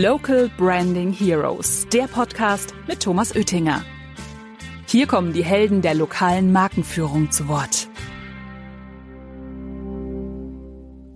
Local 0.00 0.48
Branding 0.56 1.12
Heroes, 1.12 1.86
der 1.92 2.04
Podcast 2.04 2.72
mit 2.88 3.00
Thomas 3.00 3.36
Oettinger. 3.36 3.84
Hier 4.86 5.06
kommen 5.06 5.34
die 5.34 5.44
Helden 5.44 5.82
der 5.82 5.92
lokalen 5.92 6.50
Markenführung 6.50 7.30
zu 7.30 7.46
Wort. 7.46 7.88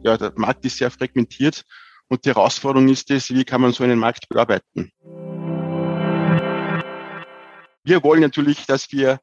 Ja, 0.04 0.18
der 0.18 0.34
Markt 0.36 0.62
ist 0.66 0.76
sehr 0.76 0.90
fragmentiert 0.90 1.64
und 2.08 2.26
die 2.26 2.28
Herausforderung 2.28 2.90
ist 2.90 3.10
es, 3.10 3.30
wie 3.30 3.46
kann 3.46 3.62
man 3.62 3.72
so 3.72 3.82
einen 3.82 3.98
Markt 3.98 4.28
bearbeiten? 4.28 4.92
Wir 7.82 8.02
wollen 8.02 8.20
natürlich, 8.20 8.66
dass 8.66 8.92
wir 8.92 9.20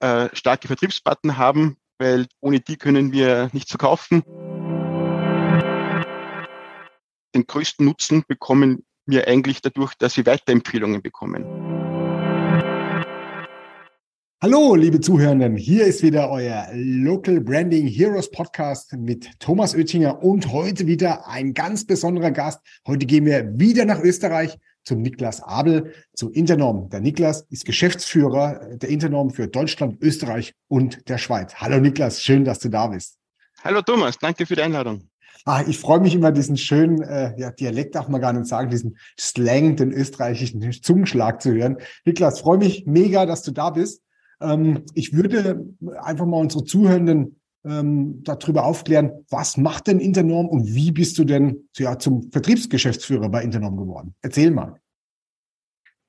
äh, 0.00 0.28
starke 0.32 0.66
Vertriebspartner 0.66 1.36
haben, 1.36 1.76
weil 1.98 2.26
ohne 2.40 2.58
die 2.58 2.76
können 2.76 3.12
wir 3.12 3.48
nichts 3.52 3.70
verkaufen. 3.70 4.24
Den 7.32 7.46
größten 7.46 7.86
Nutzen 7.86 8.24
bekommen 8.26 8.82
wir 9.08 9.26
eigentlich 9.26 9.60
dadurch, 9.62 9.94
dass 9.94 10.16
wir 10.16 10.26
Weiterempfehlungen 10.26 11.02
bekommen. 11.02 11.44
Hallo, 14.40 14.76
liebe 14.76 15.00
Zuhörenden. 15.00 15.56
Hier 15.56 15.84
ist 15.86 16.02
wieder 16.04 16.30
euer 16.30 16.68
Local 16.72 17.40
Branding 17.40 17.88
Heroes 17.88 18.30
Podcast 18.30 18.92
mit 18.92 19.28
Thomas 19.40 19.74
Oettinger 19.74 20.22
und 20.22 20.52
heute 20.52 20.86
wieder 20.86 21.26
ein 21.26 21.54
ganz 21.54 21.84
besonderer 21.84 22.30
Gast. 22.30 22.60
Heute 22.86 23.04
gehen 23.04 23.24
wir 23.24 23.58
wieder 23.58 23.84
nach 23.84 23.98
Österreich 23.98 24.56
zum 24.84 25.02
Niklas 25.02 25.42
Abel, 25.42 25.92
zu 26.14 26.30
Internorm. 26.30 26.88
Der 26.90 27.00
Niklas 27.00 27.46
ist 27.50 27.64
Geschäftsführer 27.64 28.76
der 28.76 28.88
Internorm 28.88 29.30
für 29.30 29.48
Deutschland, 29.48 30.00
Österreich 30.00 30.54
und 30.68 31.08
der 31.08 31.18
Schweiz. 31.18 31.56
Hallo 31.56 31.80
Niklas, 31.80 32.22
schön, 32.22 32.44
dass 32.44 32.60
du 32.60 32.68
da 32.68 32.86
bist. 32.86 33.18
Hallo 33.64 33.82
Thomas, 33.82 34.18
danke 34.18 34.46
für 34.46 34.54
die 34.54 34.62
Einladung. 34.62 35.07
Ah, 35.44 35.64
ich 35.66 35.78
freue 35.78 36.00
mich 36.00 36.14
immer, 36.14 36.32
diesen 36.32 36.56
schönen 36.56 37.00
äh, 37.02 37.38
ja, 37.38 37.50
Dialekt 37.50 37.94
darf 37.94 38.08
man 38.08 38.20
gar 38.20 38.32
nicht 38.32 38.46
sagen, 38.46 38.70
diesen 38.70 38.98
Slang, 39.18 39.76
den 39.76 39.92
österreichischen 39.92 40.72
Zungenschlag 40.82 41.40
zu 41.40 41.52
hören. 41.52 41.78
Niklas, 42.04 42.40
freue 42.40 42.58
mich 42.58 42.86
mega, 42.86 43.26
dass 43.26 43.42
du 43.42 43.52
da 43.52 43.70
bist. 43.70 44.02
Ähm, 44.40 44.84
ich 44.94 45.12
würde 45.12 45.66
einfach 46.02 46.26
mal 46.26 46.38
unsere 46.38 46.64
Zuhörenden 46.64 47.40
ähm, 47.64 48.22
darüber 48.22 48.64
aufklären, 48.64 49.24
was 49.30 49.56
macht 49.56 49.86
denn 49.88 50.00
Internorm 50.00 50.48
und 50.48 50.74
wie 50.74 50.92
bist 50.92 51.18
du 51.18 51.24
denn 51.24 51.68
ja, 51.76 51.98
zum 51.98 52.30
Vertriebsgeschäftsführer 52.30 53.28
bei 53.28 53.42
Internorm 53.42 53.76
geworden? 53.76 54.14
Erzähl 54.22 54.50
mal. 54.50 54.80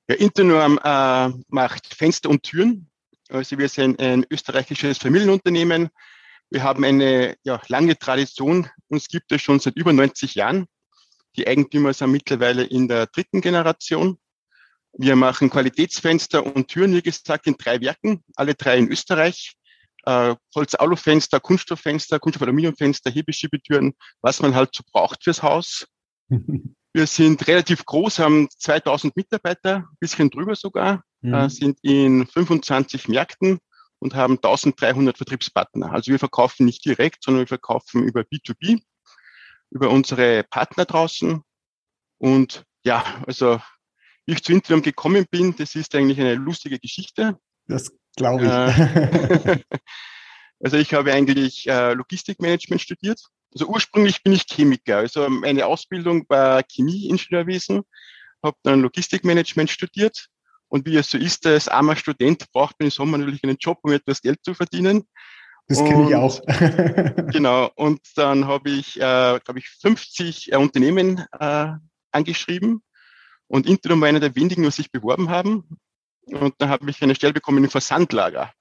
Ja, 0.08 0.16
Internorm 0.16 0.78
äh, 0.82 1.30
macht 1.48 1.94
Fenster 1.94 2.30
und 2.30 2.42
Türen. 2.42 2.88
Also 3.28 3.58
wir 3.58 3.68
sind 3.68 4.00
ein 4.00 4.24
österreichisches 4.30 4.98
Familienunternehmen. 4.98 5.90
Wir 6.50 6.64
haben 6.64 6.84
eine 6.84 7.36
ja, 7.44 7.62
lange 7.68 7.96
Tradition. 7.96 8.68
Uns 8.88 9.08
gibt 9.08 9.30
es 9.30 9.40
schon 9.40 9.60
seit 9.60 9.76
über 9.76 9.92
90 9.92 10.34
Jahren. 10.34 10.66
Die 11.36 11.46
Eigentümer 11.46 11.94
sind 11.94 12.10
mittlerweile 12.10 12.64
in 12.64 12.88
der 12.88 13.06
dritten 13.06 13.40
Generation. 13.40 14.18
Wir 14.92 15.14
machen 15.14 15.48
Qualitätsfenster 15.48 16.44
und 16.44 16.66
Türen, 16.66 16.92
wie 16.94 17.02
gesagt, 17.02 17.46
in 17.46 17.54
drei 17.56 17.80
Werken, 17.80 18.24
alle 18.34 18.54
drei 18.54 18.78
in 18.78 18.90
Österreich. 18.90 19.54
Äh, 20.04 20.34
Holz-Alu-Fenster, 20.54 21.38
Kunststofffenster, 21.38 22.18
Kunststoff-Aluminiumfenster, 22.18 23.10
Hebeschiebetüren, 23.10 23.92
was 24.22 24.40
man 24.40 24.54
halt 24.54 24.74
so 24.74 24.82
braucht 24.90 25.22
fürs 25.22 25.42
Haus. 25.42 25.86
Wir 26.92 27.06
sind 27.06 27.46
relativ 27.46 27.84
groß, 27.84 28.18
haben 28.18 28.48
2000 28.50 29.14
Mitarbeiter, 29.14 29.84
bisschen 30.00 30.30
drüber 30.30 30.56
sogar, 30.56 31.04
mhm. 31.20 31.34
äh, 31.34 31.48
sind 31.48 31.78
in 31.82 32.26
25 32.26 33.06
Märkten 33.06 33.60
und 34.00 34.14
haben 34.14 34.34
1300 34.34 35.16
Vertriebspartner. 35.16 35.92
Also 35.92 36.10
wir 36.10 36.18
verkaufen 36.18 36.66
nicht 36.66 36.84
direkt, 36.84 37.22
sondern 37.22 37.42
wir 37.42 37.46
verkaufen 37.46 38.02
über 38.02 38.22
B2B, 38.22 38.82
über 39.70 39.90
unsere 39.90 40.42
Partner 40.44 40.86
draußen. 40.86 41.42
Und 42.18 42.64
ja, 42.84 43.04
also 43.26 43.60
wie 44.26 44.32
ich 44.32 44.42
zu 44.42 44.52
Intrium 44.52 44.82
gekommen 44.82 45.26
bin, 45.30 45.54
das 45.56 45.74
ist 45.74 45.94
eigentlich 45.94 46.18
eine 46.18 46.34
lustige 46.34 46.78
Geschichte. 46.78 47.38
Das 47.66 47.92
glaube 48.16 48.44
ich. 48.44 48.50
Äh, 48.50 49.60
also 50.60 50.76
ich 50.76 50.94
habe 50.94 51.12
eigentlich 51.12 51.68
äh, 51.68 51.92
Logistikmanagement 51.92 52.80
studiert. 52.80 53.20
Also 53.52 53.66
ursprünglich 53.66 54.22
bin 54.22 54.32
ich 54.32 54.46
Chemiker. 54.46 54.98
Also 54.98 55.28
meine 55.28 55.66
Ausbildung 55.66 56.24
war 56.28 56.62
Chemieingenieurwesen, 56.70 57.82
habe 58.42 58.56
dann 58.62 58.80
Logistikmanagement 58.80 59.68
studiert. 59.68 60.28
Und 60.70 60.86
wie 60.86 60.96
es 60.96 61.10
so 61.10 61.18
ist, 61.18 61.46
als 61.46 61.68
armer 61.68 61.96
Student 61.96 62.50
braucht 62.52 62.76
man 62.78 62.86
im 62.86 62.90
Sommer 62.90 63.18
natürlich 63.18 63.42
einen 63.44 63.58
Job, 63.58 63.80
um 63.82 63.92
etwas 63.92 64.22
Geld 64.22 64.38
zu 64.42 64.54
verdienen. 64.54 65.04
Das 65.66 65.78
kenne 65.78 66.08
ich 66.08 66.14
auch. 66.14 66.40
genau. 67.32 67.70
Und 67.74 68.00
dann 68.14 68.46
habe 68.46 68.70
ich, 68.70 68.96
äh, 68.96 69.40
glaube 69.44 69.58
ich, 69.58 69.68
50 69.68 70.52
äh, 70.52 70.56
Unternehmen 70.56 71.24
äh, 71.38 71.72
angeschrieben 72.12 72.82
und 73.48 73.66
Intrum 73.66 74.00
war 74.00 74.08
einer 74.08 74.20
der 74.20 74.36
wenigen, 74.36 74.64
was 74.64 74.76
sich 74.76 74.92
beworben 74.92 75.28
haben. 75.28 75.64
Und 76.26 76.54
da 76.58 76.68
habe 76.68 76.88
ich 76.88 77.02
eine 77.02 77.16
Stelle 77.16 77.32
bekommen 77.32 77.64
im 77.64 77.70
Versandlager, 77.70 78.52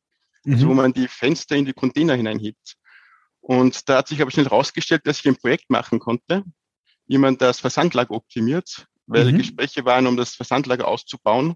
mhm. 0.44 0.54
also 0.54 0.68
wo 0.68 0.74
man 0.74 0.94
die 0.94 1.08
Fenster 1.08 1.56
in 1.56 1.66
die 1.66 1.74
Container 1.74 2.16
hineinhebt. 2.16 2.76
Und 3.40 3.88
da 3.88 3.98
hat 3.98 4.08
sich 4.08 4.20
aber 4.20 4.32
schnell 4.32 4.46
herausgestellt, 4.46 5.04
dass 5.06 5.20
ich 5.20 5.28
ein 5.28 5.36
Projekt 5.36 5.70
machen 5.70 6.00
konnte, 6.00 6.44
wie 7.06 7.20
man 7.20 7.38
das 7.38 7.60
Versandlager 7.60 8.16
optimiert, 8.16 8.88
weil 9.06 9.32
mhm. 9.32 9.38
Gespräche 9.38 9.86
waren, 9.86 10.08
um 10.08 10.18
das 10.18 10.34
Versandlager 10.34 10.88
auszubauen 10.88 11.56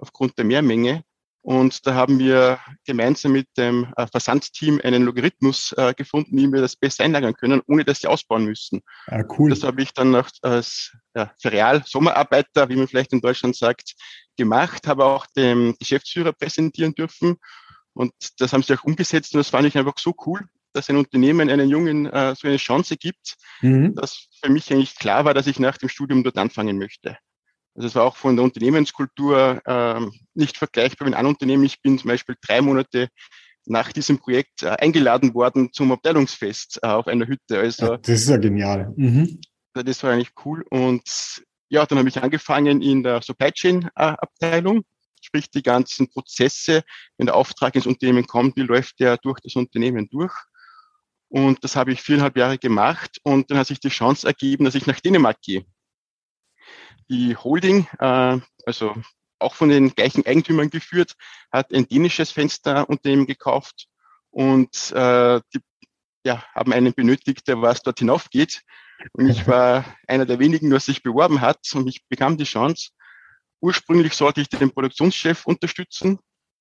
aufgrund 0.00 0.38
der 0.38 0.44
Mehrmenge. 0.44 1.04
Und 1.42 1.86
da 1.86 1.94
haben 1.94 2.18
wir 2.18 2.58
gemeinsam 2.84 3.32
mit 3.32 3.46
dem 3.56 3.90
äh, 3.96 4.06
Versandteam 4.06 4.78
einen 4.84 5.04
Logarithmus 5.04 5.72
äh, 5.72 5.94
gefunden, 5.94 6.36
wie 6.36 6.52
wir 6.52 6.60
das 6.60 6.76
besser 6.76 7.04
einlagern 7.04 7.32
können, 7.32 7.62
ohne 7.66 7.84
dass 7.84 8.00
sie 8.00 8.08
ausbauen 8.08 8.44
müssen. 8.44 8.82
Ah, 9.06 9.24
cool. 9.38 9.48
Das 9.48 9.62
habe 9.62 9.80
ich 9.80 9.94
dann 9.94 10.10
noch 10.10 10.28
als 10.42 10.94
ja, 11.14 11.32
Ferial-Sommerarbeiter, 11.40 12.68
wie 12.68 12.76
man 12.76 12.88
vielleicht 12.88 13.14
in 13.14 13.22
Deutschland 13.22 13.56
sagt, 13.56 13.94
gemacht, 14.36 14.86
habe 14.86 15.06
auch 15.06 15.26
dem 15.34 15.76
Geschäftsführer 15.78 16.34
präsentieren 16.34 16.94
dürfen. 16.94 17.36
Und 17.94 18.12
das 18.38 18.52
haben 18.52 18.62
sie 18.62 18.74
auch 18.74 18.84
umgesetzt 18.84 19.34
und 19.34 19.38
das 19.38 19.48
fand 19.48 19.66
ich 19.66 19.78
einfach 19.78 19.98
so 19.98 20.14
cool, 20.26 20.46
dass 20.72 20.90
ein 20.90 20.96
Unternehmen 20.96 21.50
einen 21.50 21.68
Jungen 21.68 22.06
äh, 22.06 22.34
so 22.36 22.48
eine 22.48 22.58
Chance 22.58 22.96
gibt, 22.96 23.36
mhm. 23.62 23.94
dass 23.94 24.28
für 24.42 24.50
mich 24.50 24.70
eigentlich 24.70 24.96
klar 24.96 25.24
war, 25.24 25.34
dass 25.34 25.46
ich 25.46 25.58
nach 25.58 25.78
dem 25.78 25.88
Studium 25.88 26.22
dort 26.22 26.38
anfangen 26.38 26.78
möchte. 26.78 27.16
Also 27.74 27.88
es 27.88 27.94
war 27.94 28.04
auch 28.04 28.16
von 28.16 28.36
der 28.36 28.44
Unternehmenskultur 28.44 29.60
ähm, 29.64 30.12
nicht 30.34 30.56
vergleichbar 30.56 31.08
mit 31.08 31.16
einem 31.16 31.28
Unternehmen. 31.28 31.64
Ich 31.64 31.80
bin 31.80 31.98
zum 31.98 32.08
Beispiel 32.08 32.36
drei 32.40 32.60
Monate 32.60 33.08
nach 33.66 33.92
diesem 33.92 34.18
Projekt 34.18 34.62
äh, 34.62 34.70
eingeladen 34.70 35.34
worden 35.34 35.72
zum 35.72 35.92
Abteilungsfest 35.92 36.80
äh, 36.82 36.88
auf 36.88 37.06
einer 37.06 37.26
Hütte. 37.26 37.58
Also 37.58 37.86
ja, 37.86 37.96
das 37.98 38.22
ist 38.22 38.28
ja 38.28 38.36
genial. 38.36 38.92
Mhm. 38.96 39.40
Das 39.72 40.02
war 40.02 40.12
eigentlich 40.12 40.32
cool. 40.44 40.64
Und 40.70 41.42
ja, 41.68 41.86
dann 41.86 41.98
habe 41.98 42.08
ich 42.08 42.20
angefangen 42.20 42.82
in 42.82 43.02
der 43.02 43.22
Supply 43.22 43.52
Chain 43.52 43.84
äh, 43.94 44.14
Abteilung, 44.18 44.82
sprich 45.22 45.50
die 45.50 45.62
ganzen 45.62 46.10
Prozesse, 46.10 46.82
wenn 47.16 47.26
der 47.26 47.36
Auftrag 47.36 47.76
ins 47.76 47.86
Unternehmen 47.86 48.26
kommt, 48.26 48.56
wie 48.56 48.62
läuft 48.62 48.98
der 48.98 49.16
durch 49.18 49.38
das 49.40 49.54
Unternehmen 49.54 50.08
durch? 50.10 50.34
Und 51.28 51.62
das 51.62 51.76
habe 51.76 51.92
ich 51.92 52.02
viereinhalb 52.02 52.36
Jahre 52.36 52.58
gemacht 52.58 53.18
und 53.22 53.50
dann 53.50 53.58
hat 53.58 53.68
sich 53.68 53.78
die 53.78 53.88
Chance 53.88 54.26
ergeben, 54.26 54.64
dass 54.64 54.74
ich 54.74 54.86
nach 54.86 54.98
Dänemark 54.98 55.40
gehe 55.40 55.64
die 57.10 57.36
Holding, 57.36 57.86
äh, 57.98 58.38
also 58.64 58.94
auch 59.38 59.54
von 59.54 59.68
den 59.68 59.94
gleichen 59.94 60.24
Eigentümern 60.24 60.70
geführt, 60.70 61.16
hat 61.50 61.72
ein 61.74 61.88
dänisches 61.88 62.30
Fensterunternehmen 62.30 63.26
gekauft 63.26 63.88
und 64.30 64.92
äh, 64.92 65.40
die 65.52 65.60
ja, 66.24 66.44
haben 66.54 66.72
einen 66.72 66.92
benötigt, 66.92 67.48
der 67.48 67.60
was 67.62 67.82
dort 67.82 67.98
hinaufgeht. 67.98 68.62
Und 69.12 69.28
ich 69.28 69.46
war 69.46 69.84
einer 70.06 70.26
der 70.26 70.38
wenigen, 70.38 70.68
der 70.68 70.80
sich 70.80 71.02
beworben 71.02 71.40
hat 71.40 71.60
und 71.74 71.88
ich 71.88 72.06
bekam 72.08 72.36
die 72.36 72.44
Chance. 72.44 72.90
Ursprünglich 73.60 74.12
sollte 74.12 74.42
ich 74.42 74.48
den 74.48 74.70
Produktionschef 74.70 75.46
unterstützen, 75.46 76.18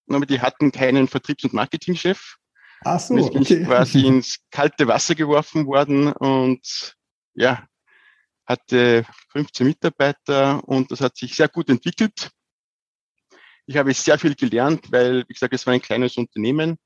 aber 0.09 0.25
die 0.25 0.39
hatten 0.39 0.71
keinen 0.71 1.07
Vertriebs- 1.07 1.43
und 1.43 1.53
Marketingchef. 1.53 2.37
Ach 2.81 2.99
so, 2.99 3.13
und 3.13 3.19
jetzt 3.19 3.33
bin 3.33 3.41
okay. 3.41 3.61
ich 3.61 3.67
quasi 3.67 3.99
ins 4.07 4.39
kalte 4.51 4.87
Wasser 4.87 5.15
geworfen 5.15 5.65
worden 5.65 6.13
und 6.13 6.95
ja, 7.33 7.65
hatte 8.49 9.05
15 9.31 9.67
Mitarbeiter 9.67 10.67
und 10.67 10.91
das 10.91 11.01
hat 11.01 11.15
sich 11.15 11.35
sehr 11.35 11.47
gut 11.47 11.69
entwickelt. 11.69 12.31
Ich 13.67 13.77
habe 13.77 13.93
sehr 13.93 14.17
viel 14.17 14.33
gelernt, 14.33 14.91
weil, 14.91 15.23
wie 15.27 15.33
gesagt, 15.33 15.53
es 15.53 15.67
war 15.67 15.73
ein 15.73 15.81
kleines 15.81 16.17
Unternehmen 16.17 16.77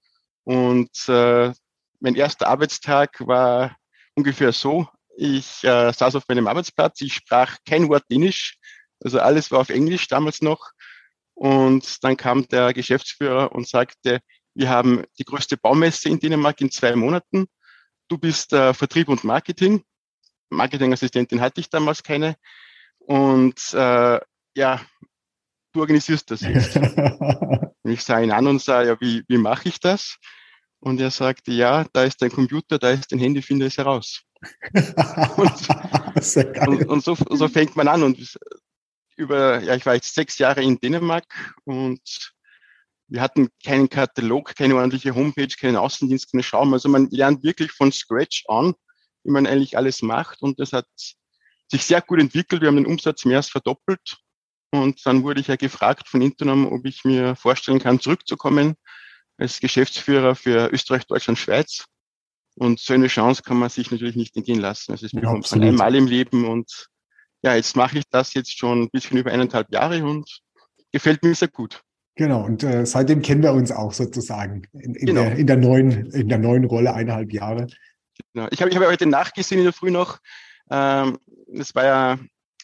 und 0.43 0.91
äh, 1.07 1.53
mein 2.01 2.15
erster 2.15 2.49
Arbeitstag 2.49 3.25
war 3.25 3.77
ungefähr 4.13 4.51
so. 4.51 4.87
Ich 5.15 5.63
äh, 5.63 5.93
saß 5.93 6.15
auf 6.15 6.27
meinem 6.27 6.47
Arbeitsplatz, 6.47 6.99
ich 6.99 7.13
sprach 7.13 7.57
kein 7.65 7.87
Wort 7.87 8.03
Dänisch, 8.11 8.57
also 9.01 9.19
alles 9.19 9.49
war 9.49 9.61
auf 9.61 9.69
Englisch 9.69 10.09
damals 10.09 10.41
noch. 10.41 10.71
Und 11.33 12.03
dann 12.03 12.17
kam 12.17 12.47
der 12.49 12.73
Geschäftsführer 12.73 13.53
und 13.53 13.67
sagte, 13.67 14.19
wir 14.53 14.69
haben 14.69 15.03
die 15.17 15.23
größte 15.23 15.55
Baumesse 15.55 16.09
in 16.09 16.19
Dänemark 16.19 16.59
in 16.59 16.71
zwei 16.71 16.95
Monaten. 16.95 17.47
Du 18.09 18.17
bist 18.17 18.51
äh, 18.51 18.73
Vertrieb 18.73 19.07
und 19.07 19.23
Marketing. 19.23 19.83
Marketingassistentin 20.53 21.41
hatte 21.41 21.61
ich 21.61 21.69
damals 21.69 22.03
keine. 22.03 22.35
Und 22.99 23.73
äh, 23.73 24.19
ja, 24.55 24.81
du 25.73 25.81
organisierst 25.81 26.31
das 26.31 26.41
jetzt. 26.41 26.75
und 26.75 27.71
ich 27.91 28.03
sah 28.03 28.19
ihn 28.19 28.31
an 28.31 28.47
und 28.47 28.61
sah, 28.61 28.83
ja, 28.83 28.99
wie, 29.01 29.23
wie 29.27 29.37
mache 29.37 29.69
ich 29.69 29.79
das? 29.79 30.17
Und 30.79 30.99
er 30.99 31.11
sagte, 31.11 31.51
ja, 31.51 31.85
da 31.93 32.03
ist 32.03 32.21
dein 32.21 32.31
Computer, 32.31 32.77
da 32.77 32.91
ist 32.91 33.11
dein 33.11 33.19
Handy, 33.19 33.41
finde 33.41 33.65
es 33.65 33.77
heraus. 33.77 34.21
und, 35.37 35.53
und, 36.67 36.87
und 36.89 37.03
so, 37.03 37.15
so, 37.15 37.47
fängt 37.47 37.75
man 37.75 37.87
an. 37.87 38.03
Und 38.03 38.37
über, 39.15 39.61
ja, 39.61 39.75
ich 39.75 39.85
war 39.85 39.95
jetzt 39.95 40.13
sechs 40.13 40.37
Jahre 40.37 40.61
in 40.61 40.79
Dänemark 40.79 41.25
und 41.63 42.33
wir 43.07 43.21
hatten 43.21 43.49
keinen 43.63 43.89
Katalog, 43.89 44.55
keine 44.55 44.75
ordentliche 44.75 45.13
Homepage, 45.13 45.47
keinen 45.47 45.77
Außendienst, 45.77 46.31
keine 46.31 46.43
Schaum. 46.43 46.73
Also 46.73 46.89
man 46.89 47.09
lernt 47.11 47.43
wirklich 47.43 47.71
von 47.71 47.91
Scratch 47.91 48.43
an, 48.47 48.73
wie 49.23 49.31
man 49.31 49.47
eigentlich 49.47 49.77
alles 49.77 50.01
macht. 50.01 50.41
Und 50.41 50.59
das 50.59 50.73
hat 50.73 50.87
sich 51.69 51.85
sehr 51.85 52.01
gut 52.01 52.19
entwickelt. 52.19 52.61
Wir 52.61 52.67
haben 52.67 52.77
den 52.77 52.85
Umsatz 52.85 53.25
mehr 53.25 53.37
als 53.37 53.49
verdoppelt. 53.49 54.17
Und 54.71 55.05
dann 55.05 55.23
wurde 55.23 55.39
ich 55.39 55.47
ja 55.47 55.55
gefragt 55.55 56.07
von 56.07 56.21
Internom, 56.21 56.71
ob 56.71 56.85
ich 56.85 57.03
mir 57.03 57.35
vorstellen 57.35 57.79
kann, 57.79 57.99
zurückzukommen 57.99 58.75
als 59.37 59.59
Geschäftsführer 59.59 60.35
für 60.35 60.71
Österreich, 60.71 61.05
Deutschland, 61.05 61.37
Schweiz. 61.37 61.85
Und 62.55 62.79
so 62.79 62.93
eine 62.93 63.07
Chance 63.07 63.41
kann 63.43 63.57
man 63.57 63.69
sich 63.69 63.91
natürlich 63.91 64.15
nicht 64.15 64.35
entgehen 64.35 64.59
lassen. 64.59 64.91
Also 64.91 65.05
es 65.05 65.11
bekommt 65.11 65.49
man 65.51 65.63
einmal 65.63 65.95
im 65.95 66.07
Leben 66.07 66.45
und 66.45 66.87
ja, 67.43 67.55
jetzt 67.55 67.75
mache 67.75 67.99
ich 67.99 68.05
das 68.09 68.33
jetzt 68.33 68.57
schon 68.57 68.83
ein 68.83 68.89
bisschen 68.89 69.17
über 69.17 69.31
eineinhalb 69.31 69.71
Jahre 69.71 70.03
und 70.05 70.41
gefällt 70.91 71.23
mir 71.23 71.35
sehr 71.35 71.49
gut. 71.49 71.81
Genau, 72.15 72.45
und 72.45 72.63
äh, 72.63 72.85
seitdem 72.85 73.21
kennen 73.23 73.41
wir 73.41 73.53
uns 73.53 73.71
auch 73.71 73.91
sozusagen 73.91 74.63
in, 74.73 74.93
in, 74.93 75.05
genau. 75.07 75.23
der, 75.23 75.35
in, 75.35 75.47
der, 75.47 75.57
neuen, 75.57 76.11
in 76.11 76.29
der 76.29 76.37
neuen 76.37 76.65
Rolle 76.65 76.93
eineinhalb 76.93 77.33
Jahre. 77.33 77.67
Genau. 78.33 78.47
Ich 78.51 78.61
habe 78.61 78.71
ich 78.71 78.77
hab 78.77 78.85
heute 78.85 79.05
nachgesehen 79.05 79.59
in 79.59 79.65
der 79.65 79.73
Früh 79.73 79.91
noch, 79.91 80.19
ähm, 80.69 81.19
das 81.47 81.75
war 81.75 81.85
ja 81.85 82.17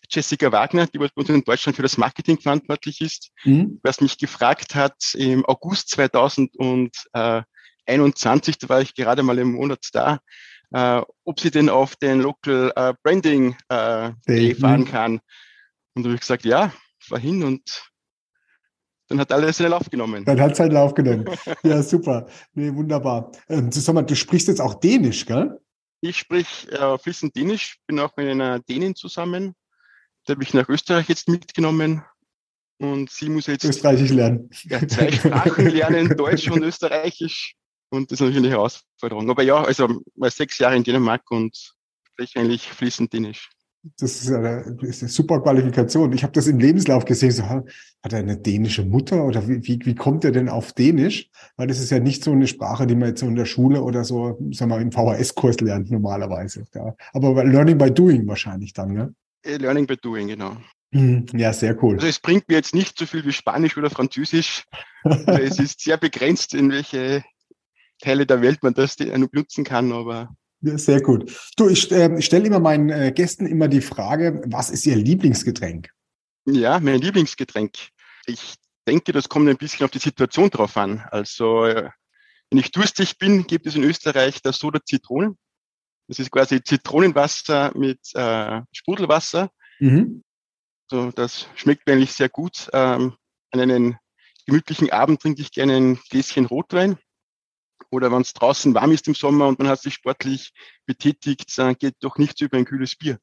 Jessica 0.09 0.51
Wagner, 0.51 0.87
die 0.87 0.97
bei 0.97 1.07
uns 1.13 1.29
in 1.29 1.43
Deutschland 1.43 1.75
für 1.75 1.83
das 1.83 1.97
Marketing 1.97 2.39
verantwortlich 2.39 3.01
ist, 3.01 3.29
mhm. 3.43 3.79
was 3.83 4.01
mich 4.01 4.17
gefragt 4.17 4.73
hat 4.73 5.13
im 5.13 5.45
August 5.45 5.89
2021, 5.89 8.57
da 8.57 8.69
war 8.69 8.81
ich 8.81 8.95
gerade 8.95 9.21
mal 9.21 9.37
im 9.37 9.51
Monat 9.53 9.87
da, 9.93 10.17
äh, 10.71 11.03
ob 11.23 11.39
sie 11.39 11.51
denn 11.51 11.69
auf 11.69 11.95
den 11.95 12.21
Local 12.21 12.73
äh, 12.75 12.95
Branding 13.03 13.55
äh, 13.69 14.11
Day 14.27 14.55
fahren 14.55 14.85
kann. 14.85 15.19
Und 15.93 16.03
da 16.03 16.09
habe 16.09 16.15
ich 16.15 16.21
gesagt, 16.21 16.45
ja, 16.45 16.73
fahr 16.99 17.19
hin 17.19 17.43
und 17.43 17.88
dann 19.09 19.19
hat 19.19 19.31
alles 19.31 19.57
seinen 19.57 19.71
Lauf 19.71 19.89
genommen. 19.89 20.23
Dann 20.23 20.39
hat 20.39 20.51
es 20.51 20.57
seinen 20.59 20.71
Lauf 20.71 20.93
genommen. 20.93 21.25
Ja, 21.63 21.81
super. 21.81 22.27
Nee, 22.53 22.73
wunderbar. 22.73 23.31
Ähm, 23.49 23.71
sag 23.71 23.95
mal, 23.95 24.03
du 24.03 24.15
sprichst 24.15 24.47
jetzt 24.47 24.61
auch 24.61 24.75
Dänisch, 24.75 25.25
gell? 25.25 25.59
Ich 26.01 26.19
sprich 26.19 26.71
äh, 26.71 26.97
fließend 26.97 27.35
Dänisch, 27.35 27.79
bin 27.87 27.99
auch 27.99 28.15
mit 28.15 28.29
einer 28.29 28.59
Dänin 28.59 28.95
zusammen. 28.95 29.55
Da 30.25 30.33
habe 30.33 30.43
ich 30.43 30.53
nach 30.53 30.69
Österreich 30.69 31.09
jetzt 31.09 31.27
mitgenommen 31.27 32.03
und 32.77 33.09
sie 33.09 33.29
muss 33.29 33.47
jetzt 33.47 33.65
Österreichisch 33.65 34.11
lernen. 34.11 34.49
Ja, 34.63 34.87
zwei 34.87 35.11
Sprachen 35.11 35.67
lernen, 35.67 36.09
Deutsch 36.17 36.49
und 36.49 36.63
Österreichisch. 36.63 37.55
Und 37.89 38.11
das 38.11 38.17
ist 38.17 38.21
natürlich 38.21 38.45
eine 38.45 38.51
Herausforderung. 38.51 39.29
Aber 39.29 39.41
ja, 39.41 39.63
also 39.63 40.01
war 40.15 40.29
sechs 40.29 40.59
Jahre 40.59 40.75
in 40.77 40.83
Dänemark 40.83 41.29
und 41.31 41.73
spreche 42.03 42.39
eigentlich 42.39 42.67
fließend 42.67 43.11
Dänisch. 43.11 43.49
Das 43.97 44.21
ist 44.21 44.31
eine, 44.31 44.77
ist 44.81 45.01
eine 45.01 45.09
super 45.09 45.41
Qualifikation. 45.41 46.11
Ich 46.11 46.23
habe 46.23 46.33
das 46.33 46.47
im 46.47 46.59
Lebenslauf 46.59 47.05
gesehen. 47.05 47.31
So, 47.31 47.43
hat 47.43 47.63
er 48.03 48.19
eine 48.19 48.37
dänische 48.37 48.83
Mutter 48.83 49.23
oder 49.25 49.47
wie, 49.47 49.65
wie, 49.65 49.79
wie 49.85 49.95
kommt 49.95 50.25
er 50.25 50.31
denn 50.31 50.49
auf 50.49 50.73
Dänisch? 50.73 51.29
Weil 51.55 51.67
das 51.67 51.79
ist 51.79 51.89
ja 51.89 51.99
nicht 51.99 52.23
so 52.23 52.31
eine 52.31 52.47
Sprache, 52.47 52.87
die 52.87 52.95
man 52.95 53.09
jetzt 53.09 53.21
so 53.21 53.27
in 53.27 53.35
der 53.35 53.45
Schule 53.45 53.81
oder 53.81 54.03
so, 54.03 54.37
sagen 54.51 54.71
wir 54.71 54.77
mal, 54.77 54.81
im 54.81 54.91
VHS-Kurs 54.91 55.61
lernt 55.61 55.91
normalerweise. 55.91 56.65
Ja. 56.75 56.93
Aber 57.13 57.43
Learning 57.45 57.77
by 57.77 57.89
Doing 57.91 58.27
wahrscheinlich 58.27 58.73
dann, 58.73 58.93
ne? 58.93 59.13
Learning 59.45 59.87
by 59.87 59.95
Doing, 59.95 60.27
genau. 60.27 60.57
Mhm. 60.91 61.25
Ja, 61.33 61.53
sehr 61.53 61.81
cool. 61.83 61.95
Also 61.95 62.07
es 62.07 62.19
bringt 62.19 62.49
mir 62.49 62.55
jetzt 62.55 62.73
nicht 62.73 62.97
so 62.97 63.05
viel 63.05 63.25
wie 63.25 63.31
Spanisch 63.31 63.77
oder 63.77 63.89
Französisch. 63.89 64.65
es 65.03 65.59
ist 65.59 65.81
sehr 65.81 65.97
begrenzt, 65.97 66.53
in 66.53 66.71
welche 66.71 67.23
Teile 68.01 68.25
der 68.25 68.41
Welt 68.41 68.63
man 68.63 68.73
das 68.73 68.97
nutzen 68.99 69.63
kann, 69.63 69.91
aber 69.91 70.29
sehr 70.61 71.01
gut. 71.01 71.31
Du, 71.57 71.69
ich 71.69 71.91
äh, 71.91 72.21
stelle 72.21 72.47
immer 72.47 72.59
meinen 72.59 72.89
äh, 72.89 73.11
Gästen 73.11 73.45
immer 73.45 73.67
die 73.67 73.81
Frage, 73.81 74.41
was 74.47 74.69
ist 74.69 74.85
ihr 74.85 74.95
Lieblingsgetränk? 74.95 75.89
Ja, 76.45 76.79
mein 76.79 77.01
Lieblingsgetränk. 77.01 77.73
Ich 78.25 78.55
denke, 78.87 79.11
das 79.11 79.29
kommt 79.29 79.47
ein 79.49 79.57
bisschen 79.57 79.85
auf 79.85 79.91
die 79.91 79.99
Situation 79.99 80.49
drauf 80.49 80.75
an. 80.77 81.05
Also, 81.11 81.65
äh, 81.65 81.89
wenn 82.49 82.59
ich 82.59 82.71
durstig 82.71 83.17
bin, 83.17 83.45
gibt 83.45 83.67
es 83.67 83.75
in 83.75 83.83
Österreich 83.83 84.41
das 84.41 84.57
Soda 84.57 84.79
Zitronen. 84.83 85.37
Das 86.07 86.17
ist 86.19 86.31
quasi 86.31 86.63
Zitronenwasser 86.63 87.71
mit 87.75 87.99
äh, 88.15 88.61
Sprudelwasser. 88.71 89.51
Mhm. 89.79 90.23
So, 90.89 91.11
das 91.11 91.47
schmeckt 91.55 91.85
mir 91.85 91.93
eigentlich 91.93 92.13
sehr 92.13 92.29
gut. 92.29 92.67
Ähm, 92.73 93.13
an 93.51 93.59
einen 93.59 93.97
gemütlichen 94.47 94.89
Abend 94.91 95.21
trinke 95.21 95.41
ich 95.41 95.51
gerne 95.51 95.77
ein 95.77 95.99
Gläschen 96.09 96.45
Rotwein 96.45 96.97
oder 97.91 98.11
wenn 98.11 98.21
es 98.21 98.33
draußen 98.33 98.73
warm 98.73 98.91
ist 98.91 99.07
im 99.07 99.15
Sommer 99.15 99.47
und 99.47 99.59
man 99.59 99.67
hat 99.67 99.81
sich 99.81 99.93
sportlich 99.95 100.51
betätigt, 100.85 101.57
dann 101.57 101.75
geht 101.75 101.95
doch 102.01 102.17
nichts 102.17 102.41
über 102.41 102.57
ein 102.57 102.65
kühles 102.65 102.95
Bier. 102.95 103.17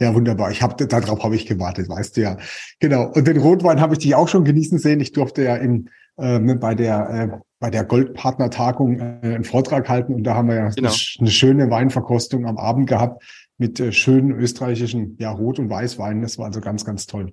Ja, 0.00 0.14
wunderbar. 0.14 0.50
Ich 0.50 0.60
habe 0.60 0.86
darauf 0.86 1.22
habe 1.22 1.36
ich 1.36 1.46
gewartet, 1.46 1.88
weißt 1.88 2.16
du 2.16 2.22
ja. 2.22 2.36
Genau. 2.80 3.12
Und 3.12 3.26
den 3.28 3.38
Rotwein 3.38 3.80
habe 3.80 3.94
ich 3.94 4.00
dich 4.00 4.14
auch 4.14 4.28
schon 4.28 4.44
genießen 4.44 4.78
sehen. 4.78 5.00
Ich 5.00 5.12
durfte 5.12 5.44
ja 5.44 5.56
in, 5.56 5.88
äh, 6.16 6.38
bei 6.38 6.74
der 6.74 7.10
äh, 7.10 7.38
bei 7.64 7.70
der 7.70 7.84
Goldpartner-Tagung 7.84 8.98
äh, 8.98 9.20
einen 9.22 9.44
Vortrag 9.44 9.88
halten 9.88 10.12
und 10.12 10.24
da 10.24 10.34
haben 10.34 10.48
wir 10.48 10.56
ja 10.56 10.68
genau. 10.68 10.92
eine, 11.18 11.30
schöne 11.30 11.70
Weinverkostung 11.70 12.44
am 12.44 12.58
Abend 12.58 12.88
gehabt 12.88 13.22
mit 13.56 13.80
äh, 13.80 13.90
schönen 13.90 14.32
österreichischen 14.32 15.16
ja 15.18 15.30
Rot- 15.30 15.58
und 15.58 15.70
Weißweinen. 15.70 16.20
Das 16.20 16.36
war 16.36 16.46
also 16.46 16.60
ganz, 16.60 16.84
ganz 16.84 17.06
toll. 17.06 17.32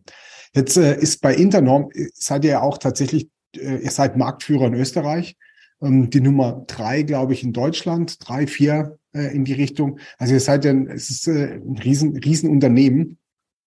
Jetzt 0.54 0.78
äh, 0.78 0.98
ist 0.98 1.22
bei 1.22 1.36
Internorm 1.36 1.90
äh, 1.94 2.08
seid 2.14 2.46
ihr 2.46 2.52
ja 2.52 2.62
auch 2.62 2.78
tatsächlich, 2.78 3.28
äh, 3.58 3.84
ihr 3.84 3.92
seid 3.92 4.16
Marktführer 4.16 4.68
in 4.68 4.76
Österreich 4.76 5.36
die 5.82 6.22
Nummer 6.22 6.64
drei, 6.68 7.02
glaube 7.02 7.34
ich, 7.34 7.44
in 7.44 7.54
Deutschland, 7.54 8.18
drei, 8.28 8.46
vier 8.46 9.00
äh, 9.14 9.34
in 9.36 9.46
die 9.46 9.54
Richtung. 9.54 10.00
Also 10.18 10.34
ihr 10.34 10.40
seid 10.40 10.64
ja, 10.66 10.74
es 10.74 11.10
ist 11.10 11.28
äh, 11.28 11.56
ein 11.56 11.78
riesen, 11.78 12.16
riesen 12.18 12.50
Unternehmen. 12.50 13.18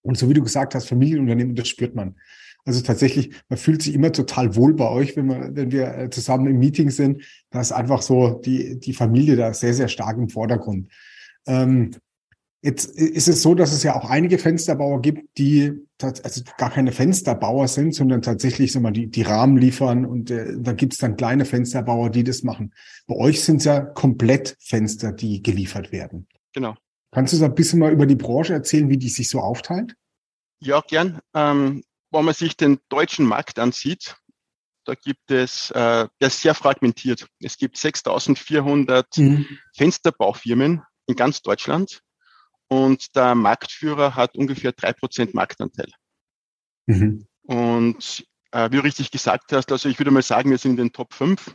Und 0.03 0.19
so 0.19 0.29
wie 0.29 0.35
du 0.35 0.43
gesagt 0.43 0.75
hast, 0.75 0.89
Familienunternehmen, 0.89 1.55
das 1.55 1.69
spürt 1.69 1.95
man. 1.95 2.17
Also 2.65 2.81
tatsächlich, 2.83 3.33
man 3.49 3.59
fühlt 3.59 3.83
sich 3.83 3.95
immer 3.95 4.13
total 4.13 4.57
wohl 4.57 4.75
bei 4.75 4.89
euch, 4.89 5.17
wenn 5.17 5.27
wir, 5.27 5.51
wenn 5.55 5.71
wir 5.71 5.99
äh, 5.99 6.11
zusammen 6.11 6.47
im 6.47 6.59
Meeting 6.59 6.91
sind. 6.91 7.23
Da 7.51 7.61
ist 7.61 7.73
einfach 7.73 8.01
so 8.01 8.41
die, 8.45 8.79
die 8.79 8.95
Familie 8.95 9.37
da 9.37 9.53
sehr, 9.53 9.75
sehr 9.75 9.89
stark 9.89 10.17
im 10.17 10.29
Vordergrund. 10.29 10.89
Ähm, 11.47 11.91
Jetzt 12.65 12.87
ist 12.99 13.29
es 13.29 13.43
so, 13.43 13.55
dass 13.55 13.75
es 13.75 13.83
ja 13.83 13.95
auch 13.95 14.09
einige 14.09 14.39
Fensterbauer 14.39 15.03
gibt, 15.03 15.37
die 15.37 15.87
also 16.01 16.43
gar 16.57 16.71
keine 16.71 16.93
Fensterbauer 16.93 17.69
sind, 17.69 17.95
sondern 17.95 18.23
tatsächlich 18.23 18.73
so 18.73 18.81
mal 18.81 18.91
die, 18.91 19.07
die 19.07 19.21
Rahmen 19.21 19.59
liefern 19.59 20.07
und 20.07 20.31
äh, 20.31 20.55
da 20.57 20.73
gibt 20.73 20.95
es 20.95 20.99
dann 20.99 21.19
kleine 21.19 21.45
Fensterbauer, 21.45 22.09
die 22.09 22.25
das 22.25 22.43
machen. 22.43 22.73
Bei 23.07 23.17
euch 23.17 23.45
sind 23.45 23.59
es 23.59 23.65
ja 23.65 23.81
komplett 23.81 24.57
Fenster, 24.61 25.13
die 25.13 25.43
geliefert 25.43 25.93
werden. 25.93 26.27
Genau. 26.55 26.75
Kannst 27.11 27.35
du 27.35 27.37
so 27.37 27.45
ein 27.45 27.55
bisschen 27.55 27.81
mal 27.81 27.93
über 27.93 28.07
die 28.07 28.17
Branche 28.17 28.55
erzählen, 28.55 28.89
wie 28.89 28.97
die 28.97 29.11
sich 29.11 29.29
so 29.29 29.41
aufteilt? 29.41 29.95
Ja, 30.61 30.81
gern. 30.81 31.21
Ähm, 31.35 31.85
wenn 32.13 32.25
man 32.25 32.33
sich 32.33 32.57
den 32.57 32.79
deutschen 32.89 33.27
Markt 33.27 33.59
ansieht, 33.59 34.17
da 34.87 34.95
gibt 34.95 35.31
es, 35.31 35.71
äh, 35.73 36.09
der 36.19 36.29
ist 36.29 36.41
sehr 36.41 36.55
fragmentiert. 36.55 37.27
Es 37.41 37.59
gibt 37.59 37.77
6400 37.77 39.19
mhm. 39.19 39.47
Fensterbaufirmen 39.77 40.81
in 41.07 41.15
ganz 41.15 41.43
Deutschland 41.43 42.01
und 42.69 43.15
der 43.17 43.35
Marktführer 43.35 44.15
hat 44.15 44.37
ungefähr 44.37 44.73
drei 44.73 44.93
Prozent 44.93 45.35
Marktanteil. 45.35 45.91
Mhm. 46.87 47.27
Und 47.43 48.27
äh, 48.53 48.71
wie 48.71 48.77
du 48.77 48.83
richtig 48.83 49.11
gesagt 49.11 49.53
hast, 49.53 49.71
also 49.73 49.89
ich 49.89 49.99
würde 49.99 50.11
mal 50.11 50.23
sagen, 50.23 50.51
wir 50.51 50.59
sind 50.59 50.73
in 50.73 50.77
den 50.77 50.93
Top 50.93 51.13
5. 51.13 51.55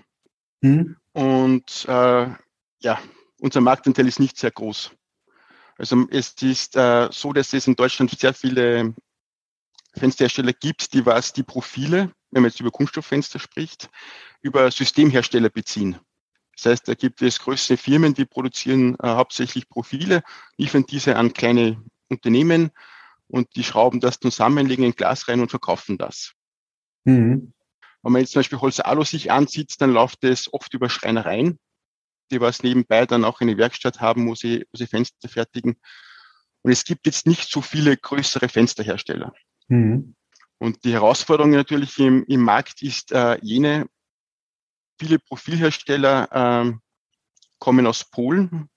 Mhm. 0.62 0.98
Und 1.14 1.86
äh, 1.88 2.30
ja, 2.82 3.00
unser 3.40 3.62
Marktanteil 3.62 4.08
ist 4.08 4.20
nicht 4.20 4.38
sehr 4.38 4.52
groß. 4.52 4.92
Also 5.78 6.08
es 6.12 6.34
ist 6.42 6.76
äh, 6.76 7.08
so, 7.12 7.32
dass 7.32 7.54
es 7.54 7.68
in 7.68 7.76
Deutschland 7.76 8.12
sehr 8.12 8.34
viele 8.34 8.94
Fensterhersteller 9.96 10.54
gibt, 10.54 10.94
die 10.94 11.06
was 11.06 11.34
die 11.34 11.44
Profile, 11.44 12.12
wenn 12.32 12.44
man 12.44 12.52
jetzt 12.52 12.60
über 12.60 12.72
Kunststofffenster 12.72 13.40
spricht, 13.40 13.90
über 14.42 14.70
Systemhersteller 14.72 15.50
beziehen. 15.50 15.98
Das 16.62 16.72
heißt, 16.72 16.88
da 16.88 16.94
gibt 16.94 17.22
es 17.22 17.40
größere 17.40 17.78
Firmen, 17.78 18.14
die 18.14 18.26
produzieren 18.26 18.96
äh, 18.96 19.08
hauptsächlich 19.08 19.70
Profile, 19.70 20.24
liefern 20.58 20.86
diese 20.86 21.16
an 21.16 21.34
kleine 21.34 21.82
Unternehmen 22.10 22.72
und 23.28 23.56
die 23.56 23.64
schrauben 23.64 24.00
das 24.00 24.20
zusammen, 24.20 24.68
legen 24.68 24.84
ein 24.84 24.92
Glas 24.92 25.28
rein 25.28 25.40
und 25.40 25.50
verkaufen 25.50 25.98
das. 25.98 26.34
Mhm. 27.06 27.54
Wenn 28.02 28.12
man 28.12 28.22
jetzt 28.22 28.34
zum 28.34 28.40
Beispiel 28.40 28.60
Holz-Alu 28.60 29.04
sich 29.04 29.32
ansieht, 29.32 29.76
dann 29.80 29.94
läuft 29.94 30.24
es 30.24 30.52
oft 30.52 30.74
über 30.74 30.90
Schreinereien, 30.90 31.60
die 32.32 32.42
was 32.42 32.62
nebenbei 32.62 33.06
dann 33.06 33.24
auch 33.24 33.40
eine 33.40 33.58
Werkstatt 33.58 34.02
haben, 34.02 34.28
wo 34.28 34.36
sie, 34.36 34.66
wo 34.72 34.78
sie 34.78 34.88
Fenster 34.88 35.30
fertigen. 35.30 35.78
Und 36.62 36.72
es 36.72 36.84
gibt 36.84 37.06
jetzt 37.06 37.26
nicht 37.26 37.50
so 37.50 37.62
viele 37.62 37.96
größere 37.96 38.50
Fensterhersteller. 38.50 39.34
Mhm. 39.70 40.16
Und 40.58 40.84
die 40.84 40.92
Herausforderung 40.92 41.52
natürlich 41.52 41.98
im, 42.00 42.26
im 42.26 42.42
Markt 42.42 42.82
ist 42.82 43.14
äh, 43.14 43.38
jene, 43.42 43.88
viele 45.00 45.20
Profilhersteller 45.20 46.30
ähm, 46.32 46.82
kommen 47.60 47.88
aus 47.88 48.04
Polen 48.04 48.70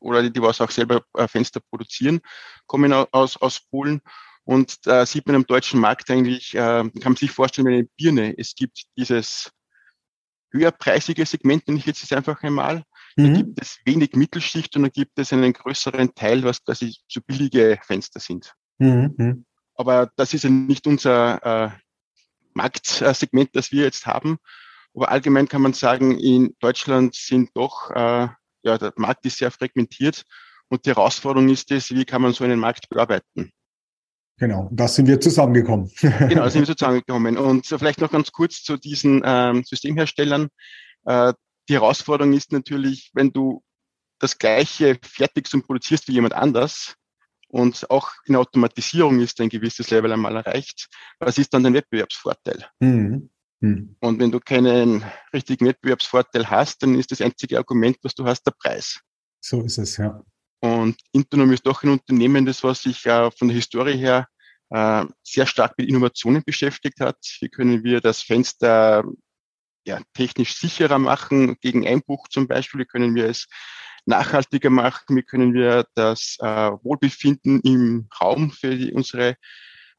oder 0.00 0.22
die, 0.22 0.32
die 0.32 0.42
was 0.42 0.60
auch 0.60 0.70
selber 0.70 1.04
äh, 1.14 1.26
Fenster 1.28 1.60
produzieren, 1.60 2.20
kommen 2.66 2.92
aus, 2.92 3.36
aus 3.36 3.60
Polen. 3.70 4.00
Und 4.44 4.86
da 4.86 5.06
sieht 5.06 5.26
man 5.26 5.36
am 5.36 5.46
deutschen 5.46 5.80
Markt 5.80 6.10
eigentlich, 6.10 6.54
äh, 6.54 6.58
kann 6.58 6.92
man 7.02 7.16
sich 7.16 7.30
vorstellen, 7.30 7.66
wie 7.66 7.74
eine 7.74 7.88
Birne. 7.96 8.34
Es 8.36 8.54
gibt 8.54 8.84
dieses 8.96 9.50
höherpreisige 10.52 11.24
Segment, 11.26 11.66
nenne 11.66 11.80
ich 11.80 11.86
jetzt 11.86 12.12
einfach 12.12 12.42
einmal. 12.42 12.84
Mhm. 13.16 13.24
Da 13.24 13.40
gibt 13.40 13.62
es 13.62 13.78
wenig 13.84 14.14
Mittelschicht 14.14 14.76
und 14.76 14.82
da 14.82 14.88
gibt 14.88 15.18
es 15.18 15.32
einen 15.32 15.52
größeren 15.52 16.14
Teil, 16.14 16.44
was 16.44 16.62
quasi 16.62 16.96
so 17.08 17.20
billige 17.26 17.78
Fenster 17.82 18.20
sind. 18.20 18.52
Mhm. 18.78 19.46
Aber 19.76 20.10
das 20.16 20.34
ist 20.34 20.44
ja 20.44 20.50
nicht 20.50 20.86
unser 20.86 21.42
äh, 21.42 21.70
Marktsegment, 22.52 23.50
das 23.54 23.72
wir 23.72 23.84
jetzt 23.84 24.06
haben. 24.06 24.38
Aber 24.94 25.10
allgemein 25.10 25.48
kann 25.48 25.62
man 25.62 25.72
sagen, 25.72 26.18
in 26.18 26.54
Deutschland 26.60 27.14
sind 27.14 27.50
doch, 27.54 27.90
äh, 27.90 28.28
ja, 28.62 28.78
der 28.78 28.92
Markt 28.96 29.26
ist 29.26 29.38
sehr 29.38 29.50
fragmentiert 29.50 30.24
und 30.68 30.86
die 30.86 30.90
Herausforderung 30.90 31.48
ist 31.48 31.70
es, 31.72 31.90
wie 31.90 32.04
kann 32.04 32.22
man 32.22 32.32
so 32.32 32.44
einen 32.44 32.60
Markt 32.60 32.88
bearbeiten? 32.88 33.50
Genau, 34.38 34.68
da 34.72 34.88
sind 34.88 35.06
wir 35.06 35.20
zusammengekommen. 35.20 35.90
genau, 36.00 36.42
da 36.42 36.50
sind 36.50 36.66
wir 36.66 36.76
zusammengekommen. 36.76 37.36
Und 37.36 37.66
vielleicht 37.66 38.00
noch 38.00 38.10
ganz 38.10 38.32
kurz 38.32 38.62
zu 38.62 38.76
diesen 38.76 39.22
ähm, 39.24 39.62
Systemherstellern. 39.64 40.48
Äh, 41.04 41.34
die 41.68 41.74
Herausforderung 41.74 42.32
ist 42.32 42.52
natürlich, 42.52 43.10
wenn 43.14 43.32
du 43.32 43.62
das 44.18 44.38
Gleiche 44.38 44.98
fertigst 45.02 45.54
und 45.54 45.66
produzierst 45.66 46.08
wie 46.08 46.12
jemand 46.12 46.34
anders 46.34 46.94
und 47.48 47.88
auch 47.90 48.10
in 48.24 48.36
Automatisierung 48.36 49.20
ist 49.20 49.40
ein 49.40 49.48
gewisses 49.48 49.90
Level 49.90 50.12
einmal 50.12 50.36
erreicht, 50.36 50.88
was 51.18 51.38
ist 51.38 51.54
dann 51.54 51.62
dein 51.62 51.74
Wettbewerbsvorteil? 51.74 52.66
Mhm. 52.80 53.30
Mhm. 53.60 53.96
Und 54.00 54.20
wenn 54.20 54.30
du 54.30 54.40
keinen 54.40 55.04
richtigen 55.32 55.66
Wettbewerbsvorteil 55.66 56.50
hast, 56.50 56.82
dann 56.82 56.98
ist 56.98 57.10
das 57.10 57.20
einzige 57.20 57.58
Argument, 57.58 57.96
was 58.02 58.14
du 58.14 58.24
hast, 58.24 58.42
der 58.42 58.52
Preis. 58.52 59.00
So 59.40 59.62
ist 59.62 59.78
es, 59.78 59.96
ja. 59.96 60.22
Und 60.60 60.96
Intonom 61.12 61.52
ist 61.52 61.66
doch 61.66 61.82
ein 61.82 61.90
Unternehmen, 61.90 62.46
das 62.46 62.64
was 62.64 62.82
sich 62.82 63.04
äh, 63.04 63.30
von 63.30 63.48
der 63.48 63.56
Historie 63.56 63.98
her 63.98 64.26
äh, 64.70 65.04
sehr 65.22 65.46
stark 65.46 65.74
mit 65.76 65.88
Innovationen 65.88 66.42
beschäftigt 66.42 67.00
hat. 67.00 67.18
Wie 67.40 67.50
können 67.50 67.84
wir 67.84 68.00
das 68.00 68.22
Fenster 68.22 69.04
ja, 69.86 70.00
technisch 70.14 70.56
sicherer 70.56 70.98
machen, 70.98 71.56
gegen 71.60 71.86
Einbruch 71.86 72.28
zum 72.28 72.48
Beispiel? 72.48 72.80
Wie 72.80 72.86
können 72.86 73.14
wir 73.14 73.26
es 73.26 73.46
nachhaltiger 74.06 74.70
machen? 74.70 75.16
Wie 75.16 75.22
können 75.22 75.52
wir 75.52 75.86
das 75.94 76.36
äh, 76.40 76.46
Wohlbefinden 76.82 77.60
im 77.60 78.08
Raum 78.20 78.50
für 78.50 78.74
die, 78.74 78.92
unsere 78.92 79.36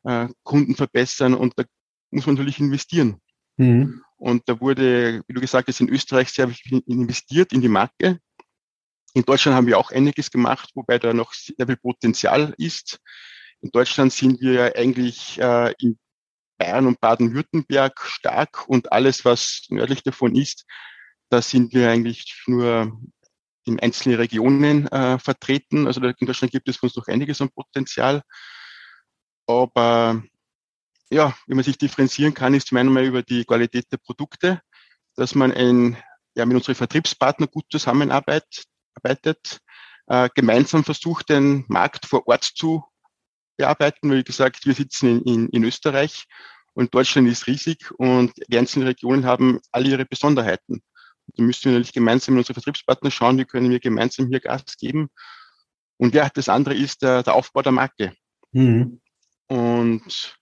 äh, 0.03 0.27
Kunden 0.43 0.75
verbessern? 0.75 1.35
Und 1.35 1.53
da 1.57 1.63
muss 2.12 2.25
man 2.25 2.35
natürlich 2.35 2.59
investieren. 2.59 3.21
Mhm. 3.57 4.03
Und 4.17 4.43
da 4.47 4.59
wurde, 4.59 5.21
wie 5.27 5.33
du 5.33 5.41
gesagt 5.41 5.67
hast, 5.67 5.81
in 5.81 5.89
Österreich 5.89 6.29
sehr 6.29 6.47
viel 6.50 6.81
investiert 6.88 7.53
in 7.53 7.62
die 7.62 7.69
Marke. 7.69 8.19
In 9.13 9.24
Deutschland 9.24 9.55
haben 9.55 9.67
wir 9.67 9.77
auch 9.77 9.91
einiges 9.91 10.31
gemacht, 10.31 10.71
wobei 10.74 11.00
da 11.00 11.13
noch 11.13 11.33
sehr 11.33 11.65
viel 11.65 11.77
Potenzial 11.77 12.53
ist. 12.57 13.00
In 13.62 13.71
Deutschland 13.71 14.13
sind 14.13 14.41
wir 14.41 14.75
eigentlich 14.75 15.39
äh, 15.39 15.74
in 15.79 15.97
Bayern 16.57 16.88
und 16.88 17.00
Baden-Württemberg 17.01 18.00
stark 18.05 18.67
und 18.67 18.91
alles, 18.91 19.25
was 19.25 19.65
nördlich 19.69 20.03
davon 20.03 20.35
ist, 20.35 20.65
da 21.29 21.41
sind 21.41 21.74
wir 21.74 21.89
eigentlich 21.89 22.43
nur 22.47 22.97
in 23.65 23.79
einzelnen 23.79 24.17
Regionen 24.17 24.88
äh, 24.88 25.17
vertreten. 25.19 25.88
Also 25.88 26.01
in 26.01 26.27
Deutschland 26.27 26.51
gibt 26.51 26.69
es 26.69 26.77
für 26.77 26.85
uns 26.85 26.95
noch 26.95 27.07
einiges 27.07 27.41
an 27.41 27.50
Potenzial. 27.50 28.21
Aber 29.47 30.24
ja, 31.09 31.35
wie 31.47 31.55
man 31.55 31.63
sich 31.63 31.77
differenzieren 31.77 32.33
kann, 32.33 32.53
ist 32.53 32.67
zum 32.67 32.77
einen 32.77 32.91
mal 32.91 33.03
über 33.03 33.21
die 33.21 33.45
Qualität 33.45 33.91
der 33.91 33.97
Produkte, 33.97 34.62
dass 35.15 35.35
man 35.35 35.51
ein, 35.51 35.97
ja, 36.35 36.45
mit 36.45 36.55
unseren 36.57 36.75
Vertriebspartnern 36.75 37.50
gut 37.51 37.65
zusammenarbeitet, 37.69 38.65
arbeitet, 38.95 39.59
äh, 40.07 40.29
gemeinsam 40.35 40.83
versucht, 40.83 41.29
den 41.29 41.65
Markt 41.67 42.05
vor 42.05 42.27
Ort 42.27 42.43
zu 42.43 42.83
bearbeiten. 43.57 44.12
Wie 44.12 44.24
gesagt, 44.24 44.65
wir 44.65 44.74
sitzen 44.74 45.07
in, 45.07 45.21
in, 45.24 45.50
in 45.50 45.63
Österreich 45.63 46.25
und 46.74 46.93
Deutschland 46.93 47.27
ist 47.27 47.47
riesig 47.47 47.89
und 47.97 48.33
die 48.47 48.57
einzelnen 48.57 48.88
Regionen 48.88 49.25
haben 49.25 49.59
alle 49.71 49.89
ihre 49.89 50.05
Besonderheiten. 50.05 50.83
Da 51.27 51.43
müssen 51.43 51.65
wir 51.65 51.71
natürlich 51.71 51.93
gemeinsam 51.93 52.35
mit 52.35 52.41
unseren 52.41 52.55
Vertriebspartnern 52.55 53.12
schauen, 53.12 53.38
wie 53.38 53.45
können 53.45 53.69
wir 53.69 53.79
gemeinsam 53.79 54.27
hier 54.27 54.39
Gas 54.39 54.77
geben. 54.77 55.09
Und 55.97 56.13
ja, 56.13 56.29
das 56.29 56.50
andere 56.50 56.75
ist 56.75 57.01
der, 57.01 57.24
der 57.24 57.33
Aufbau 57.33 57.62
der 57.62 57.71
Marke. 57.71 58.13
Mhm. 58.51 59.01
Und 59.47 60.38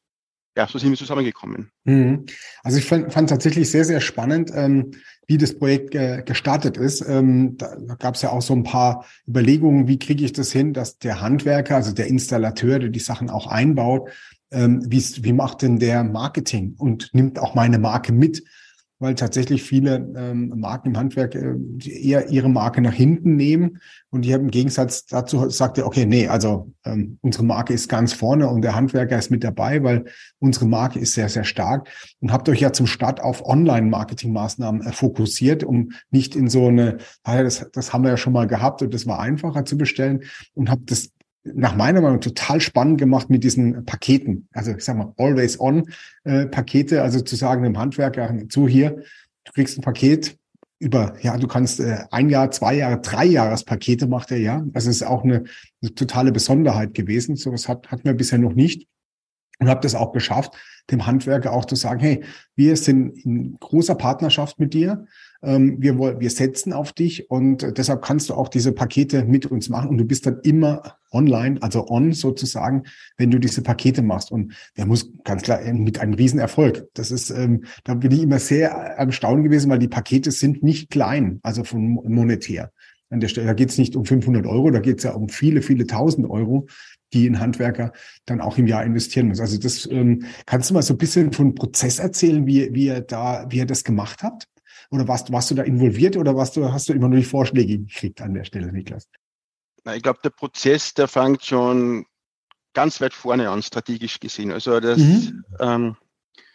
ja, 0.56 0.68
so 0.68 0.78
sind 0.78 0.92
wir 0.92 0.98
zusammengekommen. 0.98 1.72
Mhm. 1.84 2.26
Also 2.64 2.78
ich 2.78 2.86
fand, 2.86 3.12
fand 3.12 3.30
tatsächlich 3.30 3.70
sehr, 3.72 3.86
sehr 3.86 4.02
spannend, 4.02 4.52
ähm, 4.54 4.92
wie 5.28 5.38
das 5.38 5.58
Projekt 5.58 5.96
äh, 5.96 6.22
gestartet 6.24 6.78
ist. 6.78 7.02
Ähm, 7.08 7.58
da 7.58 7.76
gab 7.98 8.16
es 8.16 8.22
ja 8.22 8.30
auch 8.30 8.42
so 8.42 8.54
ein 8.54 8.64
paar 8.64 9.06
Überlegungen, 9.28 9.88
wie 9.88 9.98
kriege 9.98 10.24
ich 10.24 10.34
das 10.34 10.52
hin, 10.52 10.74
dass 10.74 11.00
der 11.00 11.22
Handwerker, 11.22 11.76
also 11.76 11.92
der 11.92 12.08
Installateur, 12.08 12.80
der 12.80 12.90
die 12.90 13.00
Sachen 13.00 13.30
auch 13.30 13.48
einbaut, 13.48 14.10
ähm, 14.52 14.86
wie 14.88 15.34
macht 15.34 15.64
denn 15.64 15.80
der 15.80 16.04
Marketing 16.04 16.76
und 16.78 17.10
nimmt 17.14 17.40
auch 17.40 17.56
meine 17.56 17.80
Marke 17.80 18.14
mit? 18.14 18.44
Weil 19.04 19.16
tatsächlich 19.16 19.64
viele 19.64 19.96
ähm, 20.16 20.54
Marken 20.56 20.92
im 20.92 20.98
Handwerk 20.98 21.36
äh, 21.36 21.56
eher 21.84 22.30
ihre 22.30 22.48
Marke 22.48 22.80
nach 22.80 22.94
hinten 22.94 23.36
nehmen. 23.36 23.82
Und 24.12 24.26
ich 24.26 24.32
habe 24.32 24.44
im 24.44 24.50
Gegensatz 24.50 25.06
dazu 25.08 25.50
sagt 25.50 25.78
er, 25.78 25.86
okay, 25.86 26.06
nee, 26.06 26.30
also 26.30 26.72
ähm, 26.86 27.18
unsere 27.20 27.44
Marke 27.44 27.74
ist 27.74 27.90
ganz 27.90 28.14
vorne 28.14 28.48
und 28.48 28.62
der 28.62 28.76
Handwerker 28.76 29.18
ist 29.18 29.30
mit 29.30 29.44
dabei, 29.44 29.84
weil 29.84 30.06
unsere 30.40 30.68
Marke 30.68 31.00
ist 31.00 31.16
sehr, 31.16 31.28
sehr 31.28 31.44
stark. 31.44 31.90
Und 32.22 32.32
habt 32.32 32.48
euch 32.48 32.62
ja 32.62 32.72
zum 32.72 32.88
Start 32.88 33.20
auf 33.20 33.46
Online-Marketing-Maßnahmen 33.46 34.84
äh, 34.84 34.94
fokussiert, 34.94 35.66
um 35.66 35.92
nicht 36.10 36.34
in 36.34 36.48
so 36.48 36.70
eine, 36.70 37.00
ah 37.24 37.44
das, 37.44 37.70
das 37.74 37.92
haben 37.92 38.06
wir 38.06 38.12
ja 38.12 38.18
schon 38.18 38.32
mal 38.32 38.48
gehabt 38.48 38.84
und 38.84 38.94
das 38.94 39.06
war 39.06 39.20
einfacher 39.20 39.66
zu 39.66 39.78
bestellen 39.78 40.22
und 40.54 40.70
habt 40.70 40.90
das 40.92 41.10
nach 41.44 41.76
meiner 41.76 42.02
Meinung 42.02 42.22
total 42.22 42.62
spannend 42.62 42.98
gemacht 42.98 43.30
mit 43.30 43.44
diesen 43.44 43.86
Paketen. 43.86 44.48
Also 44.54 44.72
ich 44.72 44.84
sag 44.84 44.98
mal, 44.98 45.14
always 45.18 45.60
on 45.60 45.90
äh, 46.24 46.46
Pakete, 46.46 47.02
also 47.02 47.20
zu 47.22 47.36
sagen 47.36 47.64
dem 47.64 47.78
Handwerker, 47.78 48.34
zu 48.50 48.68
hier, 48.68 49.04
du 49.44 49.52
kriegst 49.52 49.78
ein 49.78 49.82
Paket 49.82 50.38
über, 50.80 51.16
ja, 51.22 51.38
du 51.38 51.48
kannst 51.48 51.80
äh, 51.80 52.04
ein 52.12 52.30
Jahr, 52.30 52.52
zwei 52.52 52.76
Jahre, 52.76 53.00
drei 53.02 53.26
Jahrespakete 53.26 54.08
macht 54.08 54.32
er 54.32 54.38
ja. 54.38 54.66
Also 54.74 54.90
es 54.90 54.98
ist 54.98 55.04
auch 55.04 55.24
eine, 55.24 55.46
eine 55.82 55.96
totale 55.96 56.32
Besonderheit 56.32 56.94
gewesen. 56.94 57.36
Sowas 57.36 57.68
hat, 57.68 57.90
hat 57.90 58.04
man 58.04 58.18
bisher 58.18 58.40
noch 58.40 58.54
nicht. 58.54 58.88
Und 59.60 59.70
habe 59.70 59.82
das 59.82 59.96
auch 59.96 60.12
geschafft, 60.12 60.56
dem 60.92 61.06
Handwerker 61.06 61.54
auch 61.54 61.66
zu 61.66 61.76
sagen, 61.76 62.02
hey, 62.02 62.24
wir 62.56 62.76
sind 62.76 63.24
in 63.24 63.56
großer 63.60 63.96
Partnerschaft 63.96 64.60
mit 64.60 64.74
dir 64.74 65.06
ähm, 65.44 65.76
wir, 65.80 66.00
wir 66.00 66.30
setzen 66.30 66.74
auf 66.74 66.94
dich 66.94 67.30
und 67.30 67.78
deshalb 67.78 68.02
kannst 68.02 68.30
du 68.30 68.34
auch 68.34 68.48
diese 68.48 68.72
Pakete 68.72 69.26
mit 69.26 69.46
uns 69.46 69.70
machen 69.70 69.90
und 69.90 69.98
du 69.98 70.06
bist 70.06 70.26
dann 70.26 70.40
immer 70.44 70.98
online, 71.12 71.62
also 71.62 71.88
on 71.90 72.14
sozusagen, 72.14 72.84
wenn 73.18 73.30
du 73.30 73.40
diese 73.40 73.62
Pakete 73.62 74.02
machst. 74.02 74.32
Und 74.32 74.54
der 74.78 74.86
muss 74.86 75.12
ganz 75.24 75.44
klar 75.44 75.62
mit 75.74 76.00
einem 76.00 76.14
Riesenerfolg. 76.14 76.88
Das 76.94 77.12
ist, 77.12 77.30
ähm, 77.30 77.66
da 77.84 77.94
bin 77.94 78.12
ich 78.12 78.24
immer 78.24 78.40
sehr 78.40 79.00
am 79.00 79.12
Staunen 79.12 79.44
gewesen, 79.44 79.70
weil 79.70 79.80
die 79.80 79.88
Pakete 79.88 80.32
sind 80.32 80.64
nicht 80.64 80.90
klein, 80.90 81.40
also 81.44 81.64
von 81.64 82.00
monetär. 82.06 82.72
An 83.10 83.20
der 83.20 83.28
Stelle, 83.28 83.46
da 83.46 83.54
geht 83.54 83.70
es 83.70 83.78
nicht 83.78 83.96
um 83.96 84.06
500 84.06 84.48
Euro, 84.48 84.72
da 84.72 84.80
geht 84.80 84.98
es 84.98 85.04
ja 85.04 85.12
um 85.12 85.30
viele, 85.30 85.62
viele 85.62 85.86
tausend 85.86 86.28
Euro, 86.28 86.68
die 87.14 87.30
ein 87.30 87.40
Handwerker 87.40 87.92
dann 88.26 88.42
auch 88.42 88.58
im 88.58 88.66
Jahr 88.66 88.84
investieren 88.84 89.28
muss. 89.28 89.40
Also 89.40 89.60
das 89.60 89.88
ähm, 89.92 90.24
kannst 90.48 90.70
du 90.70 90.74
mal 90.74 90.82
so 90.82 90.96
ein 90.96 90.98
bisschen 90.98 91.32
von 91.32 91.54
Prozess 91.54 92.00
erzählen, 92.00 92.48
wie, 92.48 92.74
wie 92.74 92.88
ihr 92.88 93.02
da, 93.02 93.46
wie 93.50 93.58
ihr 93.58 93.68
das 93.68 93.84
gemacht 93.84 94.24
habt? 94.24 94.48
Oder 94.94 95.08
warst, 95.08 95.32
warst 95.32 95.50
du 95.50 95.56
da 95.56 95.64
involviert 95.64 96.18
oder 96.18 96.36
warst 96.36 96.56
du, 96.56 96.72
hast 96.72 96.88
du 96.88 96.94
immer 96.94 97.08
nur 97.08 97.18
die 97.18 97.26
Vorschläge 97.26 97.80
gekriegt 97.80 98.22
an 98.22 98.36
der 98.36 98.44
Stelle, 98.44 98.72
Niklas? 98.72 99.10
Na, 99.84 99.96
ich 99.96 100.04
glaube, 100.04 100.20
der 100.24 100.30
Prozess, 100.30 100.94
der 100.94 101.08
fängt 101.08 101.44
schon 101.44 102.06
ganz 102.74 103.02
weit 103.02 103.16
vorne 103.16 103.50
an, 103.50 103.64
strategisch 103.64 104.20
gesehen. 104.20 104.52
Also 104.52 104.80
das, 104.80 105.00
mhm. 105.00 105.44
ähm, 105.60 105.98
wenn 106.36 106.46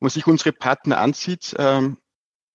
man 0.00 0.10
sich 0.10 0.26
unsere 0.26 0.52
Partner 0.52 1.00
ansieht, 1.00 1.54
ähm, 1.58 1.98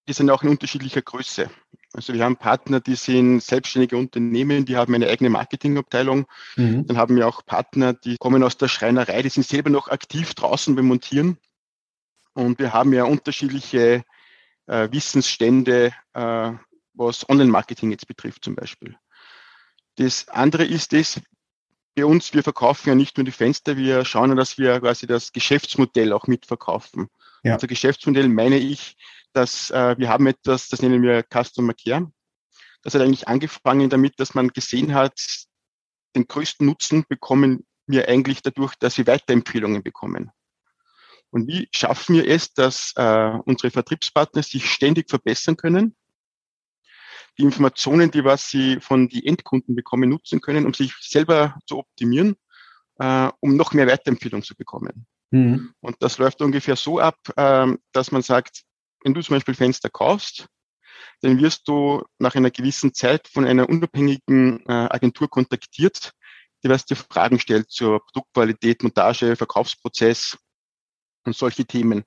die 0.07 0.13
sind 0.13 0.31
auch 0.31 0.41
in 0.41 0.49
unterschiedlicher 0.49 1.03
Größe. 1.03 1.51
Also 1.93 2.13
wir 2.13 2.23
haben 2.23 2.37
Partner, 2.37 2.79
die 2.79 2.95
sind 2.95 3.43
selbstständige 3.43 3.95
Unternehmen, 3.95 4.65
die 4.65 4.75
haben 4.75 4.95
eine 4.95 5.07
eigene 5.07 5.29
Marketingabteilung. 5.29 6.25
Mhm. 6.55 6.87
Dann 6.87 6.97
haben 6.97 7.15
wir 7.15 7.27
auch 7.27 7.45
Partner, 7.45 7.93
die 7.93 8.17
kommen 8.17 8.41
aus 8.41 8.57
der 8.57 8.69
Schreinerei, 8.69 9.21
die 9.21 9.29
sind 9.29 9.45
selber 9.45 9.69
noch 9.69 9.87
aktiv 9.87 10.33
draußen 10.33 10.75
beim 10.75 10.87
Montieren. 10.87 11.37
Und 12.33 12.57
wir 12.57 12.73
haben 12.73 12.91
ja 12.91 13.03
unterschiedliche 13.03 14.03
äh, 14.67 14.89
Wissensstände, 14.91 15.93
äh, 16.13 16.51
was 16.93 17.27
Online-Marketing 17.29 17.91
jetzt 17.91 18.07
betrifft 18.07 18.43
zum 18.43 18.55
Beispiel. 18.55 18.95
Das 19.95 20.27
andere 20.29 20.63
ist 20.65 20.93
es, 20.93 21.19
bei 21.95 22.05
uns, 22.05 22.33
wir 22.33 22.43
verkaufen 22.43 22.89
ja 22.89 22.95
nicht 22.95 23.17
nur 23.17 23.25
die 23.25 23.31
Fenster, 23.31 23.75
wir 23.75 24.05
schauen, 24.05 24.35
dass 24.35 24.59
wir 24.59 24.79
quasi 24.79 25.07
das 25.07 25.31
Geschäftsmodell 25.31 26.13
auch 26.13 26.27
mitverkaufen. 26.27 27.07
Ja. 27.43 27.55
Unser 27.55 27.65
Geschäftsmodell 27.65 28.29
meine 28.29 28.59
ich, 28.59 28.95
dass 29.33 29.71
äh, 29.71 29.97
wir 29.97 30.07
haben 30.09 30.27
etwas, 30.27 30.69
das 30.69 30.83
nennen 30.83 31.01
wir 31.01 31.23
Customer 31.23 31.73
Care. 31.73 32.11
Das 32.83 32.93
hat 32.93 33.01
eigentlich 33.01 33.27
angefangen 33.27 33.89
damit, 33.89 34.19
dass 34.19 34.35
man 34.35 34.49
gesehen 34.49 34.93
hat, 34.93 35.19
den 36.15 36.27
größten 36.27 36.67
Nutzen 36.67 37.03
bekommen 37.09 37.65
wir 37.87 38.07
eigentlich 38.07 38.43
dadurch, 38.43 38.75
dass 38.75 38.97
wir 38.97 39.07
Weiterempfehlungen 39.07 39.81
bekommen. 39.81 40.31
Und 41.29 41.47
wie 41.47 41.67
schaffen 41.71 42.15
wir 42.15 42.27
es, 42.27 42.53
dass 42.53 42.93
äh, 42.95 43.37
unsere 43.45 43.71
Vertriebspartner 43.71 44.43
sich 44.43 44.69
ständig 44.69 45.09
verbessern 45.09 45.57
können, 45.57 45.95
die 47.37 47.43
Informationen, 47.43 48.09
die 48.11 48.23
was 48.23 48.49
sie 48.49 48.79
von 48.79 49.09
den 49.09 49.23
Endkunden 49.23 49.75
bekommen, 49.75 50.09
nutzen 50.09 50.41
können, 50.41 50.65
um 50.65 50.73
sich 50.73 50.93
selber 50.99 51.57
zu 51.67 51.77
optimieren, 51.77 52.35
äh, 52.99 53.29
um 53.39 53.55
noch 53.55 53.73
mehr 53.73 53.87
Weiterempfehlung 53.87 54.41
zu 54.41 54.55
bekommen. 54.55 55.05
Mhm. 55.31 55.73
Und 55.81 55.97
das 55.99 56.17
läuft 56.17 56.41
ungefähr 56.41 56.75
so 56.75 56.99
ab, 56.99 57.17
äh, 57.35 57.67
dass 57.91 58.11
man 58.11 58.21
sagt, 58.21 58.63
wenn 59.03 59.13
du 59.13 59.21
zum 59.21 59.35
Beispiel 59.35 59.53
Fenster 59.53 59.89
kaufst, 59.89 60.47
dann 61.21 61.39
wirst 61.39 61.67
du 61.67 62.03
nach 62.19 62.35
einer 62.35 62.51
gewissen 62.51 62.93
Zeit 62.93 63.27
von 63.27 63.45
einer 63.45 63.69
unabhängigen 63.69 64.65
äh, 64.67 64.71
Agentur 64.71 65.29
kontaktiert, 65.29 66.11
diverse 66.63 66.95
Fragen 66.95 67.39
stellt 67.39 67.69
zur 67.69 67.99
Produktqualität, 67.99 68.83
Montage, 68.83 69.35
Verkaufsprozess 69.35 70.37
und 71.27 71.35
solche 71.35 71.65
Themen. 71.65 72.03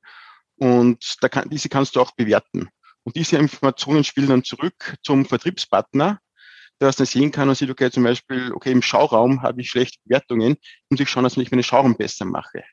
Und 0.56 1.16
da 1.20 1.28
kann, 1.28 1.48
diese 1.48 1.68
kannst 1.68 1.96
du 1.96 2.00
auch 2.00 2.12
bewerten. 2.12 2.68
Und 3.04 3.16
diese 3.16 3.38
Informationen 3.38 4.04
spielen 4.04 4.28
dann 4.28 4.44
zurück 4.44 4.96
zum 5.02 5.24
Vertriebspartner, 5.24 6.18
der 6.80 6.88
das 6.88 6.96
dann 6.96 7.06
sehen 7.06 7.30
kann 7.30 7.48
und 7.48 7.54
sieht, 7.54 7.70
okay, 7.70 7.90
zum 7.90 8.04
Beispiel, 8.04 8.52
okay, 8.52 8.72
im 8.72 8.82
Schauraum 8.82 9.42
habe 9.42 9.60
ich 9.60 9.70
schlechte 9.70 9.98
Bewertungen, 10.04 10.56
muss 10.88 11.00
ich 11.00 11.08
schauen, 11.08 11.24
dass 11.24 11.36
ich 11.36 11.50
meine 11.50 11.62
Schauraum 11.62 11.96
besser 11.96 12.24
mache. 12.24 12.64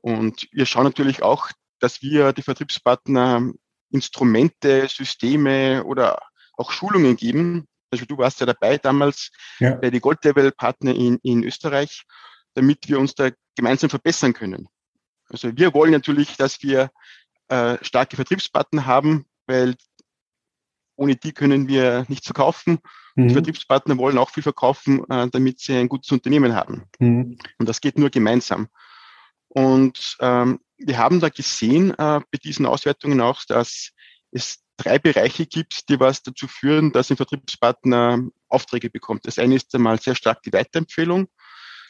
Und 0.00 0.46
wir 0.52 0.66
schauen 0.66 0.84
natürlich 0.84 1.22
auch, 1.22 1.50
dass 1.80 2.00
wir 2.00 2.32
die 2.32 2.42
Vertriebspartner 2.42 3.52
Instrumente, 3.90 4.88
Systeme 4.88 5.84
oder 5.84 6.18
auch 6.56 6.70
Schulungen 6.72 7.16
geben. 7.16 7.66
Also 7.90 8.04
du 8.04 8.18
warst 8.18 8.40
ja 8.40 8.46
dabei 8.46 8.78
damals 8.78 9.30
ja. 9.58 9.74
bei 9.74 9.90
die 9.90 10.00
Gold-Level-Partner 10.00 10.94
in, 10.94 11.18
in 11.22 11.44
Österreich, 11.44 12.04
damit 12.54 12.88
wir 12.88 12.98
uns 12.98 13.14
da 13.14 13.30
gemeinsam 13.54 13.90
verbessern 13.90 14.32
können. 14.32 14.68
Also 15.28 15.56
wir 15.56 15.74
wollen 15.74 15.92
natürlich, 15.92 16.36
dass 16.36 16.62
wir 16.62 16.90
äh, 17.48 17.78
starke 17.82 18.16
Vertriebspartner 18.16 18.86
haben, 18.86 19.26
weil 19.46 19.76
ohne 20.96 21.16
die 21.16 21.32
können 21.32 21.68
wir 21.68 22.06
nichts 22.08 22.26
verkaufen. 22.26 22.78
Mhm. 23.14 23.28
Die 23.28 23.34
Vertriebspartner 23.34 23.98
wollen 23.98 24.18
auch 24.18 24.30
viel 24.30 24.42
verkaufen, 24.42 25.04
äh, 25.10 25.28
damit 25.28 25.60
sie 25.60 25.76
ein 25.76 25.88
gutes 25.88 26.10
Unternehmen 26.10 26.54
haben. 26.54 26.84
Mhm. 26.98 27.38
Und 27.58 27.68
das 27.68 27.80
geht 27.80 27.98
nur 27.98 28.10
gemeinsam. 28.10 28.68
Und 29.48 30.16
ähm, 30.20 30.60
wir 30.78 30.98
haben 30.98 31.20
da 31.20 31.28
gesehen 31.28 31.90
äh, 31.92 32.20
bei 32.20 32.38
diesen 32.42 32.66
Auswertungen 32.66 33.20
auch, 33.20 33.44
dass 33.46 33.92
es 34.30 34.62
drei 34.76 34.98
Bereiche 34.98 35.46
gibt, 35.46 35.88
die 35.88 35.98
was 35.98 36.22
dazu 36.22 36.48
führen, 36.48 36.92
dass 36.92 37.10
ein 37.10 37.16
Vertriebspartner 37.16 38.22
Aufträge 38.48 38.90
bekommt. 38.90 39.26
Das 39.26 39.38
eine 39.38 39.54
ist 39.54 39.74
einmal 39.74 40.00
sehr 40.00 40.14
stark 40.14 40.42
die 40.42 40.52
Weiterempfehlung. 40.52 41.28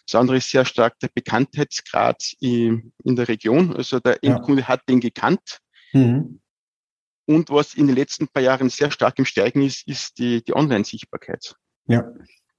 Das 0.07 0.15
andere 0.15 0.37
ist 0.37 0.51
sehr 0.51 0.65
stark 0.65 0.99
der 1.01 1.11
Bekanntheitsgrad 1.13 2.23
in, 2.41 2.93
in 3.05 3.17
der 3.17 3.29
Region. 3.29 3.75
Also 3.75 3.99
der 3.99 4.23
Endkunde 4.23 4.63
ja. 4.63 4.69
hat 4.69 4.83
den 4.89 5.01
gekannt. 5.01 5.59
Mhm. 5.93 6.41
Und 7.27 7.51
was 7.51 7.75
in 7.75 7.89
den 7.89 7.97
letzten 7.97 8.29
paar 8.29 8.43
Jahren 8.43 8.71
sehr 8.71 8.93
stark 8.93 9.19
im 9.19 9.25
Steigen 9.25 9.63
ist, 9.63 9.87
ist 9.89 10.19
die, 10.19 10.45
die 10.45 10.55
Online-Sichtbarkeit. 10.55 11.57
Ja. 11.89 12.05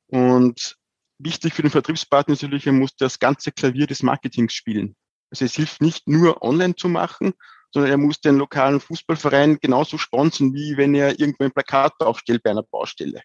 Und 0.07 0.75
wichtig 1.19 1.53
für 1.53 1.61
den 1.61 1.71
Vertriebspartner 1.71 2.33
ist 2.33 2.43
natürlich, 2.43 2.67
er 2.67 2.73
muss 2.73 2.95
das 2.97 3.19
ganze 3.19 3.53
Klavier 3.53 3.87
des 3.87 4.03
Marketings 4.03 4.53
spielen. 4.53 4.95
Also 5.31 5.45
es 5.45 5.55
hilft 5.55 5.81
nicht 5.81 6.07
nur 6.07 6.41
online 6.41 6.75
zu 6.75 6.89
machen, 6.89 7.33
sondern 7.71 7.91
er 7.91 7.97
muss 7.97 8.19
den 8.19 8.37
lokalen 8.37 8.79
Fußballverein 8.79 9.59
genauso 9.59 9.97
sponsern, 9.97 10.53
wie 10.53 10.75
wenn 10.77 10.95
er 10.95 11.19
irgendwo 11.19 11.45
ein 11.45 11.51
Plakat 11.51 11.93
aufstellt 11.99 12.43
bei 12.43 12.51
einer 12.51 12.63
Baustelle. 12.63 13.21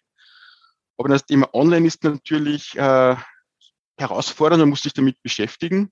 Aber 0.97 1.09
das 1.09 1.25
Thema 1.25 1.53
Online 1.53 1.87
ist 1.87 2.03
natürlich 2.03 2.77
äh, 2.77 3.15
herausfordernd, 3.97 4.61
man 4.61 4.69
muss 4.69 4.83
sich 4.83 4.93
damit 4.93 5.21
beschäftigen. 5.21 5.91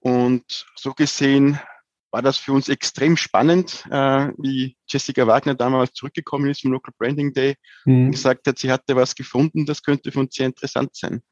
Und 0.00 0.66
so 0.76 0.92
gesehen 0.92 1.58
war 2.10 2.22
das 2.22 2.36
für 2.36 2.52
uns 2.52 2.68
extrem 2.68 3.16
spannend, 3.16 3.84
äh, 3.90 4.30
wie 4.38 4.76
Jessica 4.86 5.26
Wagner 5.26 5.54
damals 5.54 5.92
zurückgekommen 5.94 6.48
ist 6.48 6.62
vom 6.62 6.72
Local 6.72 6.94
Branding 6.96 7.32
Day 7.32 7.56
mhm. 7.86 8.06
und 8.06 8.10
gesagt 8.12 8.46
hat, 8.46 8.58
sie 8.58 8.70
hatte 8.70 8.94
was 8.94 9.14
gefunden, 9.14 9.66
das 9.66 9.82
könnte 9.82 10.12
für 10.12 10.20
uns 10.20 10.34
sehr 10.34 10.46
interessant 10.46 10.94
sein. 10.94 11.22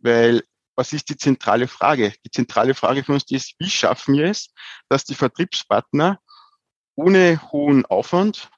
Weil 0.00 0.42
was 0.74 0.92
ist 0.92 1.10
die 1.10 1.16
zentrale 1.16 1.68
Frage? 1.68 2.12
Die 2.24 2.30
zentrale 2.30 2.74
Frage 2.74 3.04
für 3.04 3.12
uns 3.12 3.30
ist, 3.30 3.54
wie 3.58 3.68
schaffen 3.70 4.14
wir 4.14 4.26
es, 4.26 4.52
dass 4.88 5.04
die 5.04 5.14
Vertriebspartner 5.14 6.18
ohne 6.96 7.40
hohen 7.52 7.84
Aufwand 7.86 8.50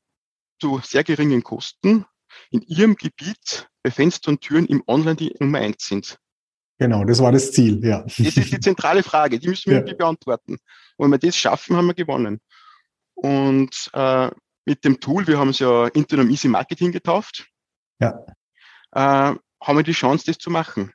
zu 0.61 0.81
sehr 0.85 1.05
geringen 1.05 1.43
Kosten 1.43 2.07
in 2.51 2.63
ihrem 2.63 2.95
Gebiet 2.95 3.69
bei 3.83 3.91
Fenster 3.91 4.31
und 4.31 4.41
Türen 4.41 4.67
im 4.67 4.83
Online 4.87 5.17
die 5.17 5.35
Nummer 5.41 5.59
eins 5.59 5.85
sind. 5.85 6.19
Genau, 6.83 7.05
das 7.05 7.21
war 7.21 7.31
das 7.31 7.53
Ziel, 7.53 7.85
ja. 7.85 8.03
Das 8.03 8.19
ist 8.19 8.37
die 8.37 8.59
zentrale 8.59 9.05
Frage, 9.05 9.39
die 9.39 9.47
müssen 9.47 9.67
wir 9.67 9.75
ja. 9.75 9.79
irgendwie 9.79 9.95
beantworten. 9.95 10.55
Und 10.97 11.05
wenn 11.05 11.13
wir 11.13 11.19
das 11.19 11.37
schaffen, 11.37 11.77
haben 11.77 11.87
wir 11.87 11.95
gewonnen. 11.95 12.41
Und 13.15 13.89
äh, 13.93 14.29
mit 14.65 14.85
dem 14.85 14.99
Tool, 14.99 15.25
wir 15.29 15.39
haben 15.39 15.51
es 15.51 15.61
ja 15.61 15.87
Interim 15.87 16.29
Easy 16.29 16.49
Marketing 16.49 16.91
getauft, 16.91 17.47
ja. 18.01 18.27
äh, 18.91 18.99
haben 19.63 19.77
wir 19.77 19.85
die 19.85 19.93
Chance, 19.93 20.25
das 20.27 20.39
zu 20.39 20.51
machen. 20.51 20.93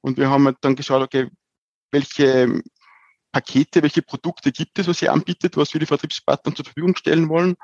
Und 0.00 0.16
wir 0.16 0.30
haben 0.30 0.56
dann 0.62 0.76
geschaut, 0.76 1.02
okay, 1.02 1.28
welche 1.90 2.62
Pakete, 3.30 3.82
welche 3.82 4.00
Produkte 4.00 4.50
gibt 4.50 4.78
es, 4.78 4.88
was 4.88 5.02
ihr 5.02 5.12
anbietet, 5.12 5.58
was 5.58 5.74
wir 5.74 5.80
die 5.80 5.84
Vertriebspartner 5.84 6.54
zur 6.54 6.64
Verfügung 6.64 6.96
stellen 6.96 7.28
wollen. 7.28 7.54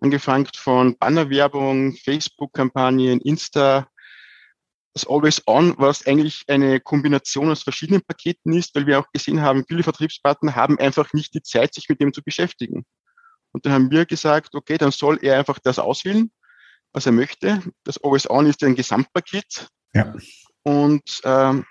Angefangen 0.00 0.48
von 0.56 0.96
Bannerwerbung, 0.96 1.94
Facebook-Kampagnen, 1.94 3.20
Insta, 3.20 3.86
das 4.94 5.06
Always 5.06 5.42
On, 5.46 5.74
was 5.78 6.06
eigentlich 6.06 6.44
eine 6.48 6.80
Kombination 6.80 7.50
aus 7.50 7.62
verschiedenen 7.62 8.02
Paketen 8.02 8.52
ist, 8.52 8.74
weil 8.74 8.86
wir 8.86 8.98
auch 8.98 9.10
gesehen 9.12 9.40
haben, 9.40 9.64
viele 9.66 9.82
Vertriebspartner 9.82 10.54
haben 10.54 10.78
einfach 10.78 11.12
nicht 11.14 11.34
die 11.34 11.42
Zeit, 11.42 11.74
sich 11.74 11.88
mit 11.88 12.00
dem 12.00 12.12
zu 12.12 12.22
beschäftigen. 12.22 12.84
Und 13.52 13.64
dann 13.64 13.72
haben 13.72 13.90
wir 13.90 14.06
gesagt, 14.06 14.54
okay, 14.54 14.78
dann 14.78 14.90
soll 14.90 15.18
er 15.22 15.38
einfach 15.38 15.58
das 15.58 15.78
auswählen, 15.78 16.30
was 16.92 17.06
er 17.06 17.12
möchte. 17.12 17.62
Das 17.84 18.02
Always 18.02 18.28
On 18.28 18.46
ist 18.46 18.62
ein 18.62 18.74
Gesamtpaket. 18.74 19.68
Ja. 19.94 20.14
Und 20.62 21.20
ähm, 21.24 21.64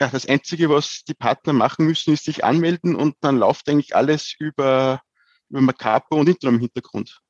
ja, 0.00 0.08
das 0.08 0.26
Einzige, 0.26 0.68
was 0.68 1.02
die 1.06 1.14
Partner 1.14 1.52
machen 1.52 1.86
müssen, 1.86 2.14
ist 2.14 2.24
sich 2.24 2.44
anmelden 2.44 2.94
und 2.94 3.16
dann 3.20 3.38
läuft 3.38 3.68
eigentlich 3.68 3.96
alles 3.96 4.34
über, 4.38 5.00
über 5.48 5.60
Macapo 5.60 6.16
und 6.16 6.28
Intro 6.28 6.48
im 6.48 6.60
Hintergrund. 6.60 7.20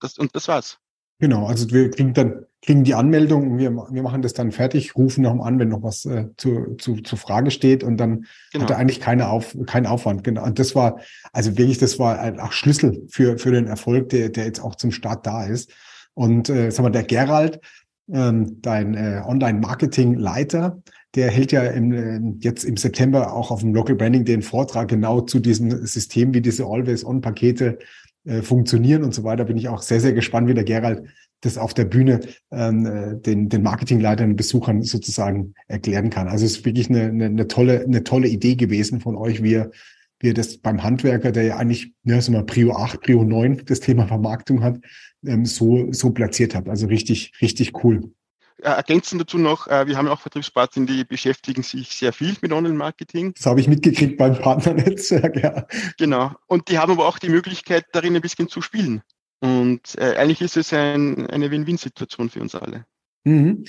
Das, 0.00 0.18
und 0.18 0.34
das 0.34 0.46
war's. 0.48 0.78
Genau, 1.18 1.46
also 1.46 1.70
wir 1.70 1.90
kriegen 1.90 2.12
dann 2.12 2.46
kriegen 2.66 2.82
die 2.82 2.94
Anmeldung 2.94 3.52
und 3.52 3.58
wir, 3.58 3.70
wir 3.70 4.02
machen 4.02 4.22
das 4.22 4.32
dann 4.32 4.50
fertig, 4.50 4.96
rufen 4.96 5.22
noch 5.22 5.38
an, 5.44 5.58
wenn 5.60 5.68
noch 5.68 5.84
was 5.84 6.04
äh, 6.04 6.26
zu, 6.36 6.74
zu, 6.78 6.96
zur 6.96 7.16
Frage 7.16 7.52
steht 7.52 7.84
und 7.84 7.96
dann 7.96 8.26
genau. 8.52 8.64
hat 8.64 8.70
er 8.70 8.78
eigentlich 8.78 9.00
keine 9.00 9.28
Auf, 9.28 9.56
keinen 9.66 9.86
Aufwand. 9.86 10.24
Genau. 10.24 10.44
Und 10.44 10.58
das 10.58 10.74
war, 10.74 10.98
also 11.32 11.56
wirklich, 11.56 11.78
das 11.78 12.00
war 12.00 12.42
auch 12.42 12.50
Schlüssel 12.50 13.06
für, 13.08 13.38
für 13.38 13.52
den 13.52 13.68
Erfolg, 13.68 14.08
der, 14.08 14.30
der 14.30 14.46
jetzt 14.46 14.60
auch 14.60 14.74
zum 14.74 14.90
Start 14.90 15.26
da 15.26 15.44
ist. 15.44 15.70
Und 16.14 16.48
äh, 16.48 16.70
sag 16.70 16.82
mal, 16.82 16.90
der 16.90 17.04
Gerald, 17.04 17.60
ähm, 18.12 18.60
dein 18.62 18.94
äh, 18.94 19.22
Online-Marketing-Leiter, 19.24 20.82
der 21.14 21.30
hält 21.30 21.52
ja 21.52 21.62
im, 21.62 21.92
äh, 21.92 22.20
jetzt 22.40 22.64
im 22.64 22.76
September 22.76 23.32
auch 23.32 23.52
auf 23.52 23.60
dem 23.60 23.74
Local 23.74 23.94
Branding 23.94 24.24
den 24.24 24.42
Vortrag 24.42 24.88
genau 24.88 25.20
zu 25.20 25.38
diesem 25.38 25.86
System, 25.86 26.34
wie 26.34 26.40
diese 26.40 26.64
Always-On-Pakete 26.64 27.78
äh, 28.26 28.42
funktionieren 28.42 29.04
und 29.04 29.14
so 29.14 29.24
weiter. 29.24 29.44
Bin 29.44 29.56
ich 29.56 29.68
auch 29.68 29.82
sehr, 29.82 30.00
sehr 30.00 30.12
gespannt, 30.12 30.48
wie 30.48 30.54
der 30.54 30.64
Gerald 30.64 31.04
das 31.40 31.58
auf 31.58 31.74
der 31.74 31.84
Bühne 31.84 32.20
ähm, 32.50 32.86
äh, 32.86 33.16
den, 33.20 33.48
den 33.48 33.62
Marketingleitern, 33.62 34.36
Besuchern 34.36 34.82
sozusagen 34.82 35.54
erklären 35.68 36.10
kann. 36.10 36.28
Also 36.28 36.44
es 36.44 36.58
ist 36.58 36.64
wirklich 36.64 36.90
eine, 36.90 37.04
eine, 37.04 37.26
eine 37.26 37.46
tolle, 37.46 37.84
eine 37.84 38.04
tolle 38.04 38.28
Idee 38.28 38.56
gewesen 38.56 39.00
von 39.00 39.16
euch, 39.16 39.42
wie 39.42 39.52
ihr, 39.52 39.70
wie 40.18 40.28
ihr 40.28 40.34
das 40.34 40.58
beim 40.58 40.82
Handwerker, 40.82 41.32
der 41.32 41.44
ja 41.44 41.56
eigentlich, 41.56 41.92
ja, 42.04 42.20
so 42.20 42.32
mal 42.32 42.44
Prio 42.44 42.74
8, 42.74 43.00
Prio 43.00 43.22
9 43.22 43.62
das 43.66 43.80
Thema 43.80 44.06
Vermarktung 44.06 44.62
hat, 44.62 44.80
ähm, 45.24 45.44
so, 45.44 45.92
so 45.92 46.10
platziert 46.10 46.54
habt. 46.54 46.68
Also 46.68 46.86
richtig, 46.86 47.32
richtig 47.40 47.84
cool. 47.84 48.10
Äh, 48.62 48.68
ergänzend 48.68 49.20
dazu 49.20 49.38
noch, 49.38 49.66
äh, 49.66 49.86
wir 49.86 49.98
haben 49.98 50.08
auch 50.08 50.20
Vertriebspartner, 50.20 50.86
die 50.86 51.04
beschäftigen 51.04 51.62
sich 51.62 51.90
sehr 51.90 52.12
viel 52.12 52.34
mit 52.40 52.52
Online-Marketing. 52.52 53.34
Das 53.34 53.46
habe 53.46 53.60
ich 53.60 53.68
mitgekriegt 53.68 54.16
beim 54.16 54.38
Partnernetzwerk, 54.38 55.36
ja. 55.42 55.66
Genau. 55.98 56.32
Und 56.46 56.70
die 56.70 56.78
haben 56.78 56.92
aber 56.92 57.06
auch 57.06 57.18
die 57.18 57.28
Möglichkeit, 57.28 57.84
darin 57.92 58.16
ein 58.16 58.22
bisschen 58.22 58.48
zu 58.48 58.62
spielen. 58.62 59.02
Und 59.40 59.98
äh, 59.98 60.16
eigentlich 60.16 60.40
ist 60.40 60.56
es 60.56 60.72
ein, 60.72 61.26
eine 61.26 61.50
Win-Win-Situation 61.50 62.30
für 62.30 62.40
uns 62.40 62.54
alle. 62.54 62.86
Mhm. 63.24 63.64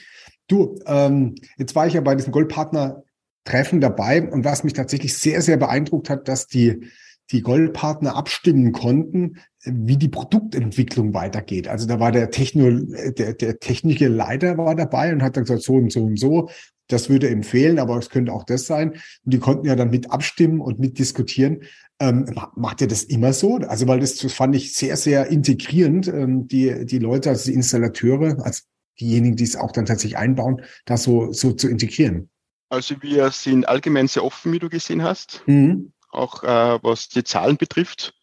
Du, 0.48 0.80
ähm, 0.86 1.36
jetzt 1.58 1.76
war 1.76 1.88
ich 1.88 1.94
ja 1.94 2.02
bei 2.02 2.16
diesem 2.16 2.32
Goldpartner-Treffen 2.32 3.82
dabei 3.82 4.30
und 4.30 4.46
was 4.46 4.64
mich 4.64 4.74
tatsächlich 4.74 5.18
sehr, 5.18 5.42
sehr 5.42 5.58
beeindruckt 5.58 6.10
hat, 6.10 6.30
dass 6.30 6.48
die 6.48 6.90
die 7.32 7.42
Goldpartner 7.42 8.16
abstimmen 8.16 8.72
konnten, 8.72 9.38
wie 9.64 9.98
die 9.98 10.08
Produktentwicklung 10.08 11.14
weitergeht. 11.14 11.68
Also 11.68 11.88
da 11.88 12.00
war 12.00 12.12
der 12.12 12.32
Techno, 12.32 12.72
der, 12.72 13.34
der 13.34 13.60
technische 13.60 14.08
Leiter 14.08 14.58
war 14.58 14.76
dabei 14.76 15.12
und 15.12 15.22
hat 15.22 15.36
dann 15.36 15.44
gesagt, 15.44 15.64
so 15.64 15.74
und 15.74 15.92
so 15.92 16.04
und 16.04 16.20
so. 16.20 16.50
Das 16.88 17.10
würde 17.10 17.30
empfehlen, 17.30 17.80
aber 17.80 17.98
es 17.98 18.10
könnte 18.10 18.32
auch 18.32 18.46
das 18.46 18.66
sein. 18.66 18.92
Und 18.92 19.02
die 19.34 19.40
konnten 19.40 19.68
ja 19.68 19.76
dann 19.76 19.90
mit 19.90 20.10
abstimmen 20.10 20.62
und 20.62 20.80
mit 20.80 21.00
diskutieren. 21.00 21.64
Ähm, 22.00 22.34
macht 22.56 22.80
ihr 22.80 22.88
das 22.88 23.04
immer 23.04 23.34
so? 23.34 23.58
Also, 23.58 23.88
weil 23.88 24.00
das, 24.00 24.16
das 24.16 24.32
fand 24.32 24.56
ich 24.56 24.74
sehr, 24.74 24.96
sehr 24.96 25.28
integrierend, 25.28 26.08
ähm, 26.08 26.48
die, 26.48 26.86
die 26.86 27.00
Leute, 27.00 27.30
also 27.30 27.50
die 27.50 27.56
Installateure, 27.56 28.38
als 28.46 28.68
diejenigen, 29.02 29.36
die 29.36 29.44
es 29.44 29.58
auch 29.58 29.72
dann 29.74 29.86
tatsächlich 29.86 30.18
einbauen, 30.18 30.62
da 30.86 30.96
so, 30.96 31.34
so 31.34 31.52
zu 31.52 31.68
integrieren. 31.68 32.30
Also 32.70 32.96
wir 33.02 33.32
sind 33.32 33.68
allgemein 33.68 34.08
sehr 34.08 34.24
offen, 34.24 34.54
wie 34.54 34.60
du 34.60 34.70
gesehen 34.70 35.04
hast. 35.04 35.44
Mhm 35.46 35.92
auch 36.10 36.44
äh, 36.44 36.80
was 36.82 37.10
die 37.10 37.24
Zahlen 37.24 37.58
betrifft, 37.58 38.14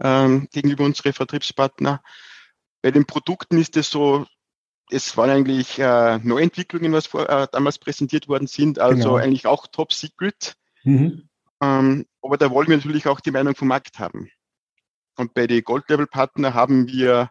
ähm, 0.00 0.48
gegenüber 0.52 0.84
unseren 0.84 1.12
Vertriebspartner. 1.12 2.02
Bei 2.82 2.90
den 2.90 3.06
Produkten 3.06 3.58
ist 3.58 3.76
es 3.76 3.90
so, 3.90 4.26
es 4.90 5.16
waren 5.16 5.30
eigentlich 5.30 5.78
äh, 5.78 6.18
Neuentwicklungen, 6.18 6.92
was 6.92 7.06
vor, 7.06 7.28
äh, 7.28 7.48
damals 7.50 7.78
präsentiert 7.78 8.28
worden 8.28 8.46
sind, 8.46 8.78
also 8.78 9.10
genau. 9.10 9.16
eigentlich 9.16 9.46
auch 9.46 9.66
Top 9.66 9.92
Secret. 9.92 10.54
Mhm. 10.84 11.28
Ähm, 11.60 12.06
aber 12.22 12.36
da 12.36 12.50
wollen 12.50 12.68
wir 12.68 12.76
natürlich 12.76 13.06
auch 13.06 13.20
die 13.20 13.30
Meinung 13.30 13.54
vom 13.54 13.68
Markt 13.68 13.98
haben. 13.98 14.30
Und 15.16 15.34
bei 15.34 15.46
den 15.46 15.64
Gold-Level-Partner 15.64 16.54
haben 16.54 16.86
wir 16.88 17.30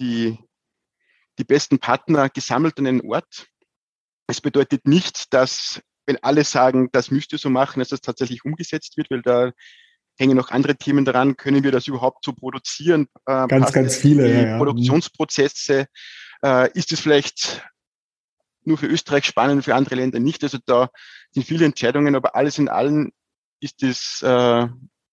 die, 0.00 0.38
die 1.38 1.44
besten 1.44 1.78
Partner 1.78 2.30
gesammelt 2.30 2.78
an 2.78 2.86
einen 2.86 3.02
Ort 3.02 3.46
Es 4.26 4.40
bedeutet 4.40 4.86
nicht, 4.86 5.32
dass 5.34 5.82
wenn 6.10 6.22
alle 6.24 6.42
sagen, 6.42 6.88
das 6.90 7.12
müsst 7.12 7.32
ihr 7.32 7.38
so 7.38 7.50
machen, 7.50 7.78
dass 7.78 7.90
das 7.90 8.00
tatsächlich 8.00 8.44
umgesetzt 8.44 8.96
wird, 8.96 9.10
weil 9.10 9.22
da 9.22 9.52
hängen 10.18 10.36
noch 10.36 10.50
andere 10.50 10.76
Themen 10.76 11.04
daran. 11.04 11.36
Können 11.36 11.62
wir 11.62 11.70
das 11.70 11.86
überhaupt 11.86 12.24
so 12.24 12.32
produzieren? 12.32 13.06
Äh, 13.26 13.46
ganz, 13.46 13.72
ganz 13.72 13.96
viele. 13.96 14.28
Ja, 14.28 14.48
ja. 14.48 14.56
Produktionsprozesse. 14.58 15.86
Äh, 16.44 16.72
ist 16.72 16.92
es 16.92 16.98
vielleicht 16.98 17.64
nur 18.64 18.76
für 18.76 18.88
Österreich 18.88 19.24
spannend, 19.24 19.64
für 19.64 19.76
andere 19.76 19.94
Länder 19.94 20.18
nicht? 20.18 20.42
Also 20.42 20.58
da 20.66 20.90
sind 21.30 21.46
viele 21.46 21.64
Entscheidungen, 21.64 22.16
aber 22.16 22.34
alles 22.34 22.58
in 22.58 22.68
allem 22.68 23.12
ist 23.60 23.84
es 23.84 24.20
äh, 24.22 24.66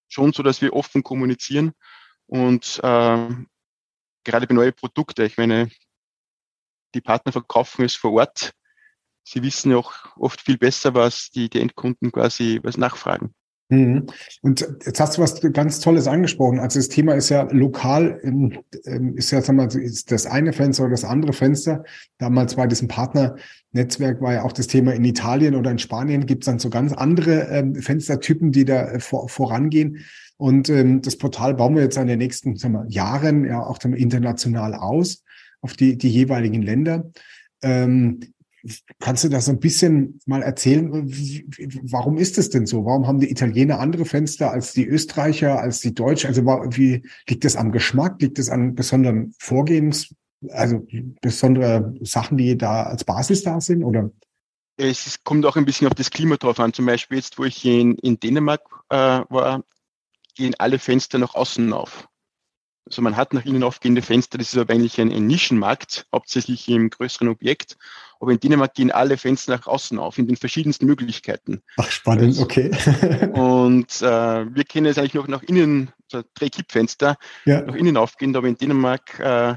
schon 0.08 0.34
so, 0.34 0.42
dass 0.42 0.62
wir 0.64 0.74
offen 0.74 1.04
kommunizieren 1.04 1.74
und 2.26 2.80
äh, 2.84 3.30
gerade 4.24 4.48
bei 4.48 4.54
neuen 4.56 4.74
Produkten, 4.74 5.26
ich 5.26 5.38
meine, 5.38 5.70
die 6.96 7.02
Partner 7.02 7.32
verkaufen 7.32 7.86
es 7.86 7.96
vor 7.96 8.14
Ort. 8.14 8.52
Sie 9.30 9.44
wissen 9.44 9.74
auch 9.74 9.92
oft 10.16 10.40
viel 10.40 10.58
besser, 10.58 10.94
was 10.94 11.30
die, 11.32 11.50
die 11.50 11.60
Endkunden 11.60 12.14
quasi 12.14 12.62
was 12.64 12.78
nachfragen. 12.78 13.34
Mhm. 13.68 14.08
Und 14.42 14.62
jetzt 14.86 15.02
hast 15.02 15.18
du 15.18 15.22
was 15.22 15.42
ganz 15.52 15.82
Tolles 15.82 16.08
angesprochen. 16.08 16.60
Also 16.60 16.80
das 16.80 16.88
Thema 16.88 17.14
ist 17.14 17.28
ja 17.28 17.46
lokal, 17.52 18.22
ähm, 18.24 19.18
ist 19.18 19.32
ja 19.32 19.42
sag 19.42 19.58
mal, 19.58 19.68
ist 19.68 20.14
das 20.14 20.26
eine 20.26 20.54
Fenster 20.54 20.84
oder 20.84 20.92
das 20.92 21.04
andere 21.04 21.34
Fenster. 21.34 21.84
Damals 22.18 22.56
bei 22.56 22.68
diesem 22.68 22.88
Partnernetzwerk 22.88 24.22
war 24.22 24.32
ja 24.32 24.44
auch 24.44 24.54
das 24.54 24.68
Thema 24.68 24.94
in 24.94 25.04
Italien 25.04 25.56
oder 25.56 25.72
in 25.72 25.80
Spanien 25.80 26.26
gibt 26.26 26.44
es 26.44 26.46
dann 26.46 26.60
so 26.60 26.70
ganz 26.70 26.94
andere 26.94 27.50
ähm, 27.50 27.76
Fenstertypen, 27.76 28.54
die 28.54 28.64
da 28.64 28.92
äh, 28.92 29.00
vor, 29.02 29.28
vorangehen. 29.28 30.06
Und 30.38 30.70
ähm, 30.70 31.02
das 31.02 31.18
Portal 31.18 31.54
bauen 31.56 31.76
wir 31.76 31.84
jetzt 31.84 31.98
in 31.98 32.08
den 32.08 32.20
nächsten 32.20 32.56
sagen 32.56 32.76
wir, 32.76 32.86
Jahren 32.88 33.44
ja 33.44 33.62
auch 33.62 33.80
international 33.84 34.74
aus 34.74 35.26
auf 35.60 35.74
die, 35.74 35.98
die 35.98 36.10
jeweiligen 36.10 36.62
Länder. 36.62 37.12
Kannst 39.00 39.24
du 39.24 39.30
das 39.30 39.46
so 39.46 39.52
ein 39.52 39.60
bisschen 39.60 40.20
mal 40.26 40.42
erzählen? 40.42 40.90
Warum 41.84 42.18
ist 42.18 42.38
es 42.38 42.50
denn 42.50 42.66
so? 42.66 42.86
Warum 42.86 43.08
haben 43.08 43.20
die 43.20 43.32
Italiener 43.32 43.80
andere 43.80 44.06
Fenster 44.06 44.52
als 44.52 44.74
die 44.74 44.86
Österreicher, 44.86 45.60
als 45.60 45.80
die 45.80 45.94
Deutschen? 45.94 46.28
Also 46.28 46.44
wie 46.44 47.04
liegt 47.28 47.46
das 47.46 47.56
am 47.56 47.72
Geschmack? 47.72 48.22
Liegt 48.22 48.40
es 48.40 48.50
an 48.50 48.76
besonderen 48.76 49.34
Vorgehens, 49.40 50.14
also 50.50 50.86
besondere 51.22 51.94
Sachen, 52.02 52.38
die 52.38 52.58
da 52.58 52.84
als 52.84 53.04
Basis 53.04 53.44
da 53.44 53.62
sind? 53.62 53.84
Oder? 53.84 54.12
Es 54.78 55.24
kommt 55.24 55.46
auch 55.46 55.56
ein 55.56 55.66
bisschen 55.66 55.88
auf 55.88 55.96
das 55.96 56.12
Klima 56.12 56.38
drauf 56.38 56.60
an. 56.60 56.74
Zum 56.74 56.86
Beispiel 56.86 57.18
jetzt, 57.18 57.40
wo 57.40 57.46
ich 57.46 57.66
in, 57.66 57.96
in 57.96 58.20
Dänemark 58.20 58.62
äh, 58.90 58.96
war, 59.30 59.64
gehen 60.36 60.56
alle 60.60 60.80
Fenster 60.80 61.18
nach 61.18 61.36
außen 61.36 61.74
auf. 61.74 62.08
Also 62.90 63.02
man 63.02 63.18
hat 63.18 63.34
nach 63.34 63.46
innen 63.46 63.64
aufgehende 63.64 64.02
Fenster, 64.02 64.38
das 64.38 64.54
ist 64.54 64.58
aber 64.58 64.74
eigentlich 64.74 65.00
ein, 65.00 65.12
ein 65.12 65.28
Nischenmarkt, 65.28 66.08
hauptsächlich 66.14 66.68
im 66.70 66.90
größeren 66.90 67.28
Objekt. 67.28 67.78
Aber 68.20 68.32
in 68.32 68.40
Dänemark 68.40 68.74
gehen 68.74 68.92
alle 68.92 69.18
Fenster 69.18 69.56
nach 69.56 69.68
außen 69.68 70.00
auf, 70.00 70.18
in 70.18 70.28
den 70.28 70.38
verschiedensten 70.38 70.86
Möglichkeiten. 70.86 71.62
Ach, 71.78 71.92
spannend, 71.92 72.40
okay. 72.40 72.72
und 73.34 74.02
äh, 74.02 74.56
wir 74.56 74.64
kennen 74.64 74.88
es 74.88 74.98
eigentlich 74.98 75.14
noch 75.14 75.28
nach 75.28 75.44
innen, 75.44 75.92
so 76.08 76.24
Drehkippfenster, 76.34 77.18
ja. 77.46 77.62
nach 77.62 77.76
innen 77.76 77.98
aufgehend, 77.98 78.36
aber 78.36 78.48
in 78.48 78.58
Dänemark 78.58 79.20
äh, 79.20 79.56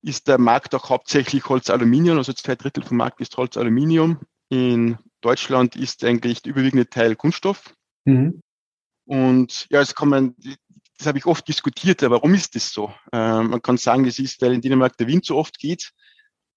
ist 0.00 0.28
der 0.28 0.38
Markt 0.38 0.74
auch 0.74 0.88
hauptsächlich 0.88 1.48
Holz-Aluminium, 1.48 2.18
also 2.18 2.32
zwei 2.32 2.54
Drittel 2.54 2.84
vom 2.84 2.96
Markt 2.96 3.20
ist 3.20 3.36
Holz-Aluminium. 3.36 4.20
In 4.48 4.96
Deutschland 5.20 5.76
ist 5.76 6.04
eigentlich 6.04 6.42
der 6.42 6.52
überwiegende 6.52 6.88
Teil 6.88 7.16
Kunststoff. 7.16 7.74
Mhm. 8.04 8.40
Und 9.04 9.66
ja, 9.70 9.80
es 9.80 9.94
kommen, 9.94 10.36
das 10.98 11.06
habe 11.06 11.18
ich 11.18 11.26
oft 11.26 11.46
diskutiert, 11.46 12.02
aber 12.02 12.16
warum 12.16 12.34
ist 12.34 12.54
das 12.54 12.72
so? 12.72 12.92
Äh, 13.12 13.42
man 13.42 13.62
kann 13.62 13.78
sagen, 13.78 14.04
das 14.04 14.18
ist, 14.18 14.42
weil 14.42 14.52
in 14.52 14.60
Dänemark 14.60 14.96
der 14.96 15.06
Wind 15.06 15.24
so 15.24 15.36
oft 15.36 15.58
geht 15.58 15.92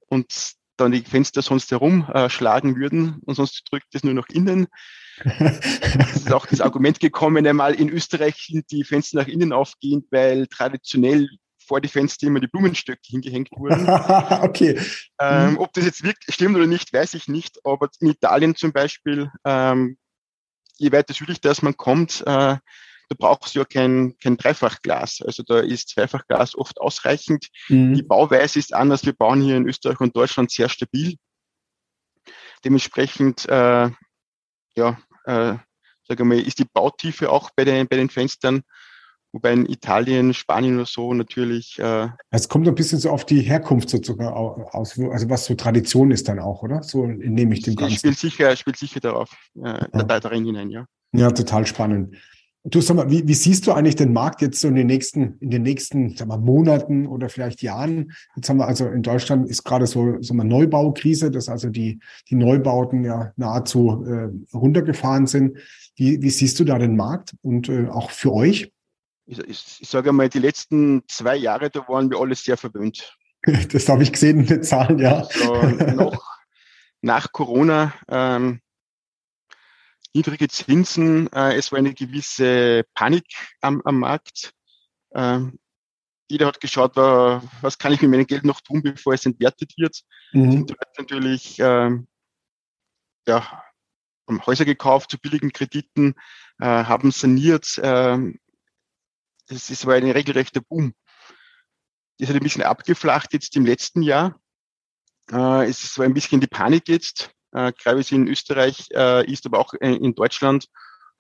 und 0.08 0.54
dann 0.78 0.92
die 0.92 1.02
Fenster 1.02 1.44
sonst 1.44 1.70
herumschlagen 1.70 2.74
äh, 2.74 2.76
würden 2.76 3.22
und 3.26 3.36
sonst 3.36 3.64
drückt 3.72 3.94
es 3.94 4.04
nur 4.04 4.16
nach 4.16 4.28
innen. 4.30 4.68
es 5.24 6.16
ist 6.16 6.32
auch 6.32 6.48
das 6.48 6.62
Argument 6.62 7.00
gekommen, 7.00 7.46
einmal 7.46 7.76
in 7.76 7.90
Österreich 7.90 8.48
sind 8.48 8.72
die 8.72 8.84
Fenster 8.84 9.20
nach 9.20 9.28
innen 9.28 9.54
aufgehend, 9.54 10.06
weil 10.10 10.48
traditionell 10.48 11.30
vor 11.68 11.80
die 11.80 11.88
Fenster 11.88 12.26
immer 12.28 12.40
die 12.40 12.48
Blumenstöcke 12.48 13.02
hingehängt 13.06 13.52
wurden. 13.52 13.88
okay. 14.44 14.80
Ähm, 15.20 15.60
ob 15.60 15.72
das 15.74 15.86
jetzt 15.86 16.04
wirklich 16.04 16.34
stimmt 16.34 16.56
oder 16.56 16.66
nicht, 16.66 16.92
weiß 16.92 17.14
ich 17.14 17.28
nicht. 17.28 17.60
Aber 17.64 17.90
in 18.00 18.10
Italien 18.10 18.56
zum 18.56 18.74
Beispiel, 18.74 19.30
ähm, 19.46 19.98
je 20.78 20.92
weiter 20.92 21.14
südlich 21.14 21.40
das 21.40 21.62
man 21.62 21.78
kommt, 21.78 22.24
äh, 22.26 22.58
da 23.12 23.16
brauchst 23.18 23.56
du 23.56 23.60
ja 23.60 23.66
kein, 23.66 24.16
kein 24.24 24.38
Dreifachglas. 24.38 25.22
Also 25.22 25.44
da 25.44 25.60
ist 25.60 25.90
Zweifachglas 25.90 26.56
oft 26.56 26.80
ausreichend. 26.80 27.50
Mhm. 27.68 27.94
Die 27.94 28.04
Bauweise 28.04 28.58
ist 28.58 28.74
anders. 28.74 29.06
Wir 29.06 29.12
bauen 29.12 29.42
hier 29.42 29.58
in 29.58 29.68
Österreich 29.68 30.00
und 30.00 30.16
Deutschland 30.16 30.50
sehr 30.50 30.70
stabil. 30.70 31.18
Dementsprechend, 32.64 33.50
äh, 33.50 33.90
ja, 34.78 34.98
äh, 35.26 35.58
sage 36.08 36.24
mal, 36.24 36.40
ist 36.40 36.60
die 36.60 36.68
Bautiefe 36.72 37.30
auch 37.30 37.50
bei 37.54 37.66
den, 37.66 37.86
bei 37.88 37.98
den 37.98 38.10
Fenstern 38.10 38.64
Wobei 39.34 39.54
in 39.54 39.66
Italien, 39.66 40.34
Spanien 40.34 40.76
oder 40.76 40.86
so 40.86 41.14
natürlich. 41.14 41.80
Äh, 41.80 42.10
es 42.32 42.50
kommt 42.50 42.68
ein 42.68 42.76
bisschen 42.76 43.00
so 43.00 43.12
auf 43.12 43.26
die 43.26 43.40
Herkunft 43.40 43.90
sozusagen 43.90 44.28
aus, 44.28 45.00
also 45.00 45.30
was 45.30 45.46
so 45.46 45.56
Tradition 45.56 46.12
ist 46.12 46.28
dann 46.28 46.40
auch, 46.40 46.64
oder? 46.64 46.84
So 46.84 47.08
nehme 47.08 47.54
ich 47.54 47.62
dem 47.62 47.78
Ganzen. 47.78 47.98
Spielt 47.98 48.20
sicher, 48.20 48.54
spielt 48.58 48.76
sicher 48.76 49.00
darauf, 49.00 49.32
äh, 49.56 49.70
ja. 49.70 50.04
da, 50.04 50.20
darin 50.20 50.44
hinein, 50.44 50.70
ja. 50.70 50.86
Ja, 51.14 51.32
total 51.32 51.66
spannend. 51.66 52.18
Du 52.64 52.80
sag 52.80 52.96
mal, 52.96 53.10
wie, 53.10 53.28
wie 53.28 53.34
siehst 53.34 53.66
du 53.66 53.72
eigentlich 53.72 53.96
den 53.96 54.14
Markt 54.14 54.42
jetzt 54.44 54.62
so 54.62 54.68
in 54.68 54.76
den 54.76 54.86
nächsten, 54.86 55.38
in 55.40 55.50
den 55.50 55.64
nächsten 55.64 56.16
sag 56.16 56.28
mal, 56.28 56.38
Monaten 56.38 57.08
oder 57.08 57.28
vielleicht 57.28 57.64
Jahren? 57.64 58.12
Jetzt 58.36 58.50
haben 58.50 58.58
wir 58.58 58.68
also 58.68 58.88
in 58.88 59.02
Deutschland 59.02 59.50
ist 59.50 59.64
gerade 59.64 59.88
so, 59.88 60.18
so 60.22 60.34
eine 60.34 60.46
Neubaukrise, 60.46 61.32
dass 61.32 61.50
also 61.50 61.70
die, 61.70 62.00
die 62.30 62.36
Neubauten 62.36 63.04
ja 63.04 63.32
nahezu 63.36 64.06
äh, 64.06 64.56
runtergefahren 64.56 65.26
sind. 65.26 65.58
Wie, 65.96 66.22
wie 66.22 66.30
siehst 66.30 66.60
du 66.60 66.64
da 66.64 66.78
den 66.78 66.96
Markt 66.96 67.34
und 67.42 67.68
äh, 67.68 67.88
auch 67.88 68.12
für 68.12 68.32
euch? 68.32 68.72
Ich, 69.26 69.40
ich, 69.40 69.78
ich 69.82 69.90
sage 69.90 70.12
mal, 70.12 70.30
die 70.30 70.40
letzten 70.40 71.02
zwei 71.08 71.38
Jahre, 71.38 71.72
da 71.72 71.88
waren 71.88 72.12
wir 72.12 72.20
alle 72.20 72.36
sehr 72.36 72.58
verwöhnt. 72.58 73.18
Das 73.72 73.90
habe 73.90 74.04
ich 74.04 74.12
gesehen 74.12 74.42
in 74.42 74.46
den 74.46 74.62
Zahlen, 74.62 75.00
ja. 75.00 75.24
Also 75.24 75.96
noch 75.96 76.24
nach 77.02 77.32
Corona 77.32 77.92
ähm, 78.08 78.62
niedrige 80.14 80.48
Zinsen, 80.48 81.32
äh, 81.34 81.56
es 81.56 81.72
war 81.72 81.80
eine 81.80 81.94
gewisse 81.94 82.84
Panik 82.94 83.26
am, 83.62 83.82
am 83.86 84.00
Markt. 84.00 84.54
Ähm, 85.14 85.60
jeder 86.30 86.48
hat 86.48 86.62
geschaut, 86.62 86.96
war, 86.96 87.44
was 87.62 87.78
kann 87.78 87.92
ich 87.92 88.02
mit 88.02 88.12
meinem 88.12 88.28
Geld 88.28 88.46
noch 88.46 88.62
tun, 88.62 88.82
bevor 88.82 89.14
es 89.14 89.26
entwertet 89.26 89.74
wird. 89.78 90.02
Mhm. 90.32 90.52
Sind 90.52 90.76
natürlich 90.98 91.60
ähm, 91.60 92.08
ja, 93.28 93.64
haben 94.28 94.46
Häuser 94.46 94.66
gekauft 94.66 95.12
zu 95.12 95.18
billigen 95.20 95.52
Krediten, 95.52 96.16
äh, 96.60 96.66
haben 96.66 97.12
saniert. 97.12 97.78
Äh, 97.78 98.18
das, 99.48 99.68
das 99.68 99.86
war 99.86 99.96
ein 99.96 100.10
regelrechter 100.10 100.62
Boom. 100.62 100.94
Das 102.18 102.30
hat 102.30 102.36
ein 102.36 102.44
bisschen 102.44 102.64
abgeflacht 102.64 103.34
jetzt 103.34 103.56
im 103.56 103.66
letzten 103.66 104.02
Jahr. 104.02 104.40
Äh, 105.32 105.70
es 105.70 105.98
war 105.98 106.06
ein 106.06 106.14
bisschen 106.14 106.40
die 106.40 106.48
Panik 106.48 106.88
jetzt 106.88 107.34
äh, 107.54 107.72
gerade 107.74 108.04
in 108.12 108.28
Österreich 108.28 108.88
äh, 108.94 109.26
ist, 109.32 109.46
aber 109.46 109.60
auch 109.60 109.74
äh, 109.80 109.96
in 109.96 110.16
Deutschland, 110.16 110.68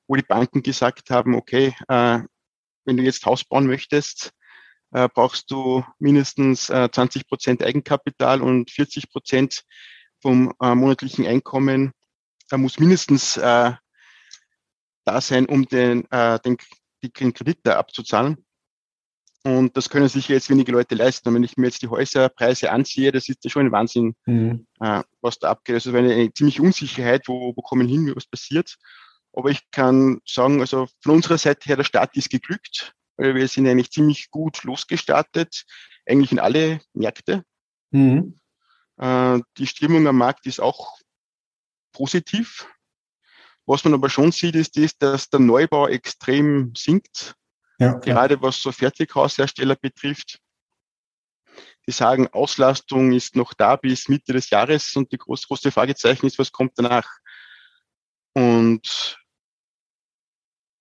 wo 0.08 0.16
die 0.16 0.24
Banken 0.24 0.64
gesagt 0.64 1.10
haben, 1.10 1.36
okay, 1.36 1.76
äh, 1.88 2.20
wenn 2.86 2.98
du 2.98 3.04
jetzt 3.04 3.26
Haus 3.26 3.44
bauen 3.44 3.68
möchtest, 3.68 4.32
äh, 4.92 5.08
brauchst 5.14 5.50
du 5.52 5.86
mindestens 6.00 6.70
äh, 6.70 6.90
20 6.92 7.28
Prozent 7.28 7.64
Eigenkapital 7.64 8.42
und 8.42 8.72
40 8.72 9.10
Prozent 9.10 9.64
vom 10.22 10.54
äh, 10.62 10.76
monatlichen 10.76 11.26
Einkommen 11.26 11.94
äh, 12.52 12.58
muss 12.58 12.80
mindestens 12.80 13.38
äh, 13.38 13.74
da 15.06 15.22
sein, 15.22 15.46
um 15.48 15.66
den, 15.66 16.10
äh, 16.12 16.40
den, 16.40 16.58
den 17.04 17.34
Kredit 17.34 17.60
da 17.64 17.78
abzuzahlen. 17.78 18.46
Und 19.44 19.76
das 19.76 19.90
können 19.90 20.08
sich 20.08 20.28
jetzt 20.28 20.50
wenige 20.50 20.72
Leute 20.72 20.94
leisten. 20.96 21.30
Und 21.30 21.36
wenn 21.36 21.44
ich 21.44 21.58
mir 21.58 21.68
jetzt 21.68 21.82
die 21.82 21.88
Häuserpreise 21.88 22.72
ansehe, 22.72 23.12
das 23.12 23.28
ist 23.28 23.44
ja 23.44 23.50
schon 23.50 23.66
ein 23.66 23.72
Wahnsinn, 23.72 24.16
mhm. 24.26 24.68
äh, 24.80 25.02
was 25.22 25.40
da 25.40 25.50
abgeht. 25.50 25.76
Also 25.76 25.96
eine, 25.96 26.14
eine 26.14 26.34
ziemliche 26.34 26.62
Unsicherheit, 26.62 27.28
wo, 27.28 27.54
wo 27.56 27.62
kommen 27.62 27.88
hin, 27.88 28.12
was 28.16 28.28
passiert. 28.28 28.76
Aber 29.34 29.50
ich 29.50 29.62
kann 29.72 30.20
sagen, 30.26 30.62
also 30.62 30.88
von 31.02 31.16
unserer 31.16 31.38
Seite 31.38 31.66
her, 31.66 31.78
der 31.78 31.84
Start 31.84 32.16
ist 32.18 32.30
geglückt, 32.30 32.94
weil 33.18 33.34
wir 33.34 33.48
sind 33.48 33.68
eigentlich 33.68 33.92
ziemlich 33.92 34.30
gut 34.30 34.64
losgestartet, 34.64 35.64
eigentlich 36.06 36.32
in 36.32 36.40
alle 36.40 36.82
Märkte. 36.94 37.44
Mhm. 37.92 38.36
Äh, 38.98 39.40
die 39.58 39.68
Stimmung 39.68 40.06
am 40.08 40.18
Markt 40.18 40.46
ist 40.46 40.60
auch 40.60 40.98
positiv. 41.94 42.68
Was 43.66 43.84
man 43.84 43.94
aber 43.94 44.10
schon 44.10 44.32
sieht, 44.32 44.56
ist, 44.56 44.78
ist 44.78 45.02
dass 45.02 45.30
der 45.30 45.40
Neubau 45.40 45.88
extrem 45.88 46.74
sinkt. 46.76 47.36
Ja, 47.82 47.94
Gerade 47.98 48.40
was 48.44 48.62
so 48.62 48.72
Fertighaushersteller 48.72 49.76
betrifft. 49.76 50.40
Die 51.88 51.92
sagen, 51.92 52.28
Auslastung 52.28 53.12
ist 53.12 53.36
noch 53.36 53.56
da 53.56 53.76
bis 53.76 54.08
Mitte 54.08 54.34
des 54.34 54.52
Jahres 54.52 54.96
und 54.96 55.12
die 55.12 55.18
groß, 55.18 55.48
große 55.48 55.72
Fragezeichen 55.72 56.28
ist, 56.28 56.38
was 56.38 56.52
kommt 56.52 56.74
danach? 56.76 57.10
Und 58.34 59.20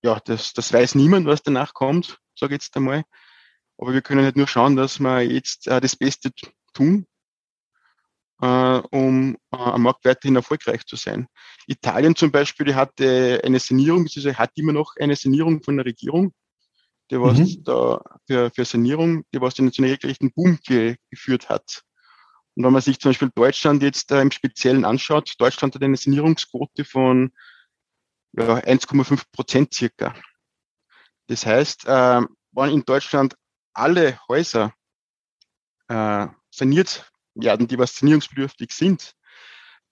ja, 0.02 0.20
das, 0.20 0.52
das 0.52 0.70
weiß 0.74 0.94
niemand, 0.94 1.26
was 1.26 1.42
danach 1.42 1.72
kommt, 1.72 2.18
sage 2.34 2.54
ich 2.54 2.62
jetzt 2.62 2.76
einmal. 2.76 3.04
Aber 3.78 3.94
wir 3.94 4.02
können 4.02 4.22
halt 4.22 4.36
nur 4.36 4.46
schauen, 4.46 4.76
dass 4.76 5.00
wir 5.00 5.22
jetzt 5.22 5.68
äh, 5.68 5.80
das 5.80 5.96
Beste 5.96 6.32
tun. 6.74 7.06
äh, 8.42 8.80
um 8.90 9.36
äh, 9.52 9.56
am 9.56 9.82
Markt 9.82 10.04
weiterhin 10.04 10.36
erfolgreich 10.36 10.84
zu 10.86 10.96
sein. 10.96 11.28
Italien 11.66 12.16
zum 12.16 12.30
Beispiel, 12.30 12.66
die 12.66 12.74
hatte 12.74 13.40
eine 13.44 13.58
Sanierung, 13.58 14.04
beziehungsweise 14.04 14.38
hat 14.38 14.50
immer 14.56 14.72
noch 14.72 14.94
eine 14.98 15.16
Sanierung 15.16 15.62
von 15.62 15.76
der 15.76 15.86
Regierung, 15.86 16.32
die 17.10 17.20
was 17.20 17.38
mhm. 17.38 17.64
da 17.64 18.00
für, 18.26 18.50
für 18.50 18.64
Sanierung, 18.64 19.24
die 19.34 19.40
was 19.40 19.54
den 19.54 19.72
zu 19.72 19.82
einem 19.82 19.92
regelrechten 19.92 20.32
Boom 20.32 20.58
ge, 20.62 20.96
geführt 21.10 21.48
hat. 21.48 21.82
Und 22.54 22.64
wenn 22.64 22.72
man 22.72 22.82
sich 22.82 22.98
zum 22.98 23.10
Beispiel 23.10 23.30
Deutschland 23.34 23.82
jetzt 23.82 24.10
äh, 24.12 24.20
im 24.20 24.30
Speziellen 24.30 24.84
anschaut, 24.84 25.34
Deutschland 25.38 25.74
hat 25.74 25.82
eine 25.82 25.96
Sanierungsquote 25.96 26.84
von 26.84 27.32
ja, 28.32 28.56
1,5 28.58 29.24
Prozent 29.32 29.74
circa. 29.74 30.14
Das 31.26 31.46
heißt, 31.46 31.86
äh, 31.86 32.22
wenn 32.52 32.70
in 32.70 32.84
Deutschland 32.84 33.36
alle 33.72 34.18
Häuser 34.28 34.72
äh, 35.88 36.26
saniert 36.50 37.10
werden, 37.34 37.68
die 37.68 37.78
was 37.78 37.96
sanierungsbedürftig 37.96 38.72
sind, 38.72 39.14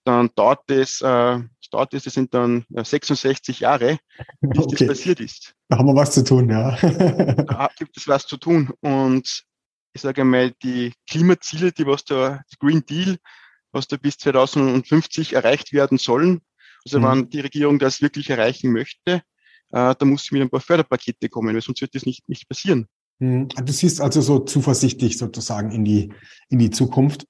dann 0.04 0.30
dauert 0.34 0.68
es, 0.70 1.00
äh, 1.00 1.40
dauert 1.70 1.94
es, 1.94 2.04
das 2.04 2.14
sind 2.14 2.34
dann 2.34 2.64
ja, 2.68 2.84
66 2.84 3.60
Jahre, 3.60 3.98
bis 4.40 4.64
okay. 4.64 4.86
das 4.86 4.88
passiert 4.88 5.20
ist. 5.20 5.54
Da 5.68 5.78
haben 5.78 5.86
wir 5.86 5.94
was 5.94 6.12
zu 6.12 6.24
tun, 6.24 6.50
ja. 6.50 6.76
da 6.80 7.70
gibt 7.78 7.96
es 7.96 8.08
was 8.08 8.26
zu 8.26 8.36
tun. 8.36 8.70
Und 8.80 9.44
ich 9.92 10.02
sage 10.02 10.22
einmal, 10.22 10.52
die 10.62 10.92
Klimaziele, 11.08 11.72
die 11.72 11.86
was 11.86 12.04
der 12.04 12.44
Green 12.58 12.84
Deal, 12.84 13.18
was 13.72 13.88
da 13.88 13.96
bis 13.96 14.16
2050 14.18 15.34
erreicht 15.34 15.72
werden 15.72 15.98
sollen, 15.98 16.40
also 16.84 17.00
mhm. 17.00 17.04
wenn 17.04 17.30
die 17.30 17.40
Regierung 17.40 17.78
das 17.78 18.00
wirklich 18.00 18.30
erreichen 18.30 18.72
möchte, 18.72 19.22
äh, 19.70 19.94
da 19.94 20.04
muss 20.04 20.24
sie 20.24 20.34
mit 20.34 20.42
ein 20.42 20.50
paar 20.50 20.60
Förderpakete 20.60 21.28
kommen, 21.28 21.54
weil 21.54 21.62
sonst 21.62 21.80
wird 21.80 21.94
das 21.94 22.06
nicht, 22.06 22.28
nicht 22.28 22.48
passieren. 22.48 22.86
Mhm. 23.18 23.48
Du 23.48 23.72
siehst 23.72 24.00
also 24.00 24.20
so 24.20 24.38
zuversichtlich 24.40 25.18
sozusagen 25.18 25.70
in 25.70 25.84
die, 25.84 26.12
in 26.48 26.58
die 26.58 26.70
Zukunft, 26.70 27.26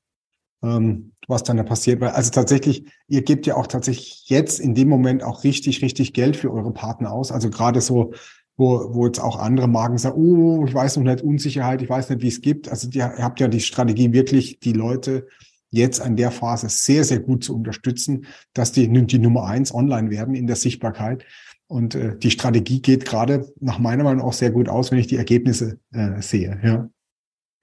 ähm, 0.62 1.12
was 1.27 1.42
dann 1.42 1.57
da 1.57 1.62
passiert. 1.62 2.01
Weil 2.01 2.11
also 2.11 2.31
tatsächlich, 2.31 2.85
ihr 3.07 3.23
gebt 3.23 3.47
ja 3.47 3.57
auch 3.57 3.66
tatsächlich 3.66 4.29
jetzt 4.29 4.61
in 4.61 4.75
dem 4.75 4.88
Moment 4.88 5.23
auch 5.23 5.44
richtig, 5.44 5.83
richtig 5.83 6.12
Geld 6.12 6.37
für 6.37 6.53
eure 6.53 6.73
Partner 6.73 7.12
aus. 7.12 7.31
Also 7.33 7.51
gerade 7.51 7.81
so, 7.81 8.12
wo, 8.57 8.94
wo 8.94 9.07
jetzt 9.07 9.21
auch 9.21 9.38
andere 9.38 9.68
Marken 9.68 9.99
sagen, 9.99 10.16
oh, 10.16 10.64
ich 10.66 10.75
weiß 10.75 10.97
noch 10.97 11.05
nicht, 11.05 11.23
Unsicherheit, 11.23 11.83
ich 11.83 11.88
weiß 11.88 12.11
nicht, 12.11 12.23
wie 12.23 12.29
es 12.29 12.40
gibt. 12.40 12.68
Also 12.68 12.88
die, 12.88 12.99
ihr 12.99 13.18
habt 13.18 13.40
ja 13.40 13.49
die 13.49 13.61
Strategie 13.61 14.12
wirklich, 14.12 14.59
die 14.61 14.73
Leute 14.73 15.27
jetzt 15.71 16.01
an 16.01 16.16
der 16.16 16.31
Phase 16.31 16.68
sehr, 16.68 17.05
sehr 17.05 17.21
gut 17.21 17.44
zu 17.44 17.55
unterstützen, 17.55 18.27
dass 18.55 18.73
die, 18.73 18.88
die 18.88 19.18
Nummer 19.18 19.44
eins 19.44 19.73
online 19.73 20.11
werden 20.11 20.35
in 20.35 20.47
der 20.47 20.57
Sichtbarkeit. 20.57 21.25
Und 21.66 21.94
äh, 21.94 22.16
die 22.16 22.31
Strategie 22.31 22.81
geht 22.81 23.05
gerade 23.05 23.53
nach 23.61 23.79
meiner 23.79 24.03
Meinung 24.03 24.25
auch 24.25 24.33
sehr 24.33 24.51
gut 24.51 24.68
aus, 24.68 24.90
wenn 24.90 24.99
ich 24.99 25.07
die 25.07 25.18
Ergebnisse 25.18 25.79
äh, 25.92 26.21
sehe. 26.23 26.59
Ja. 26.64 26.88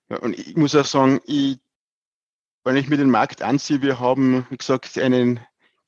ja, 0.10 0.20
und 0.20 0.38
ich 0.38 0.56
muss 0.56 0.76
auch 0.76 0.86
sagen, 0.86 1.20
ich, 1.26 1.58
wenn 2.66 2.76
ich 2.76 2.90
mir 2.90 2.98
den 2.98 3.12
Markt 3.12 3.42
ansehe, 3.42 3.82
wir 3.82 4.00
haben, 4.00 4.46
wie 4.50 4.58
gesagt, 4.58 4.98
einen, 4.98 5.40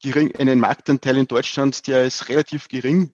gering, 0.02 0.36
einen 0.38 0.60
Marktanteil 0.60 1.18
in 1.18 1.28
Deutschland, 1.28 1.88
der 1.88 2.06
ist 2.06 2.30
relativ 2.30 2.68
gering. 2.68 3.12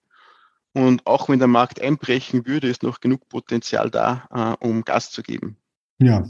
Und 0.74 1.06
auch 1.06 1.28
wenn 1.28 1.38
der 1.38 1.48
Markt 1.48 1.80
einbrechen 1.80 2.46
würde, 2.46 2.68
ist 2.68 2.82
noch 2.82 3.00
genug 3.00 3.28
Potenzial 3.28 3.90
da, 3.90 4.56
äh, 4.60 4.66
um 4.66 4.84
Gas 4.84 5.10
zu 5.10 5.22
geben. 5.22 5.56
Ja, 5.98 6.24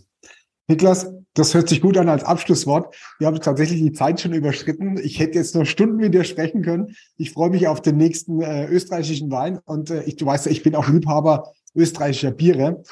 Niklas, 0.68 1.12
das 1.34 1.52
hört 1.54 1.68
sich 1.68 1.80
gut 1.80 1.98
an 1.98 2.08
als 2.08 2.24
Abschlusswort. 2.24 2.94
Wir 3.18 3.26
haben 3.26 3.40
tatsächlich 3.40 3.80
die 3.80 3.92
Zeit 3.92 4.20
schon 4.20 4.32
überschritten. 4.32 4.98
Ich 4.98 5.18
hätte 5.18 5.38
jetzt 5.38 5.54
noch 5.54 5.64
Stunden 5.64 5.96
mit 5.96 6.14
dir 6.14 6.24
sprechen 6.24 6.62
können. 6.62 6.94
Ich 7.16 7.32
freue 7.32 7.50
mich 7.50 7.66
auf 7.66 7.82
den 7.82 7.96
nächsten 7.96 8.40
äh, 8.40 8.66
österreichischen 8.66 9.30
Wein 9.30 9.58
und 9.64 9.90
äh, 9.90 10.04
ich, 10.04 10.16
du 10.16 10.24
weißt 10.24 10.46
ja, 10.46 10.52
ich 10.52 10.62
bin 10.62 10.74
auch 10.74 10.88
Liebhaber 10.88 11.52
österreichischer 11.74 12.30
Biere. 12.30 12.82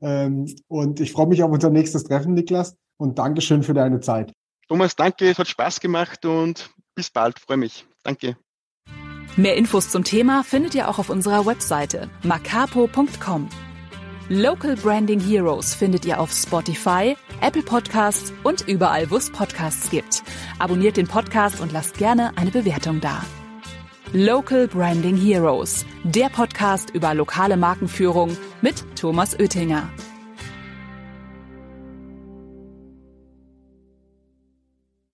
Ähm, 0.00 0.46
und 0.66 1.00
ich 1.00 1.12
freue 1.12 1.26
mich 1.26 1.42
auf 1.42 1.50
unser 1.50 1.70
nächstes 1.70 2.04
Treffen, 2.04 2.34
Niklas. 2.34 2.76
Und 3.00 3.18
Dankeschön 3.18 3.62
für 3.62 3.72
deine 3.72 4.00
Zeit. 4.00 4.34
Thomas, 4.68 4.94
danke. 4.94 5.30
Es 5.30 5.38
hat 5.38 5.48
Spaß 5.48 5.80
gemacht 5.80 6.26
und 6.26 6.68
bis 6.94 7.08
bald. 7.08 7.38
Freue 7.38 7.56
mich. 7.56 7.86
Danke. 8.02 8.36
Mehr 9.36 9.56
Infos 9.56 9.88
zum 9.88 10.04
Thema 10.04 10.44
findet 10.44 10.74
ihr 10.74 10.86
auch 10.86 10.98
auf 10.98 11.08
unserer 11.08 11.46
Webseite 11.46 12.10
macapo.com. 12.22 13.48
Local 14.28 14.76
Branding 14.76 15.18
Heroes 15.18 15.74
findet 15.74 16.04
ihr 16.04 16.20
auf 16.20 16.30
Spotify, 16.30 17.16
Apple 17.40 17.62
Podcasts 17.62 18.34
und 18.44 18.68
überall, 18.68 19.10
wo 19.10 19.16
es 19.16 19.32
Podcasts 19.32 19.90
gibt. 19.90 20.22
Abonniert 20.58 20.98
den 20.98 21.08
Podcast 21.08 21.60
und 21.60 21.72
lasst 21.72 21.96
gerne 21.96 22.36
eine 22.36 22.50
Bewertung 22.50 23.00
da. 23.00 23.24
Local 24.12 24.68
Branding 24.68 25.16
Heroes, 25.16 25.86
der 26.04 26.28
Podcast 26.28 26.90
über 26.90 27.14
lokale 27.14 27.56
Markenführung 27.56 28.36
mit 28.60 28.84
Thomas 28.94 29.38
Oettinger. 29.38 29.88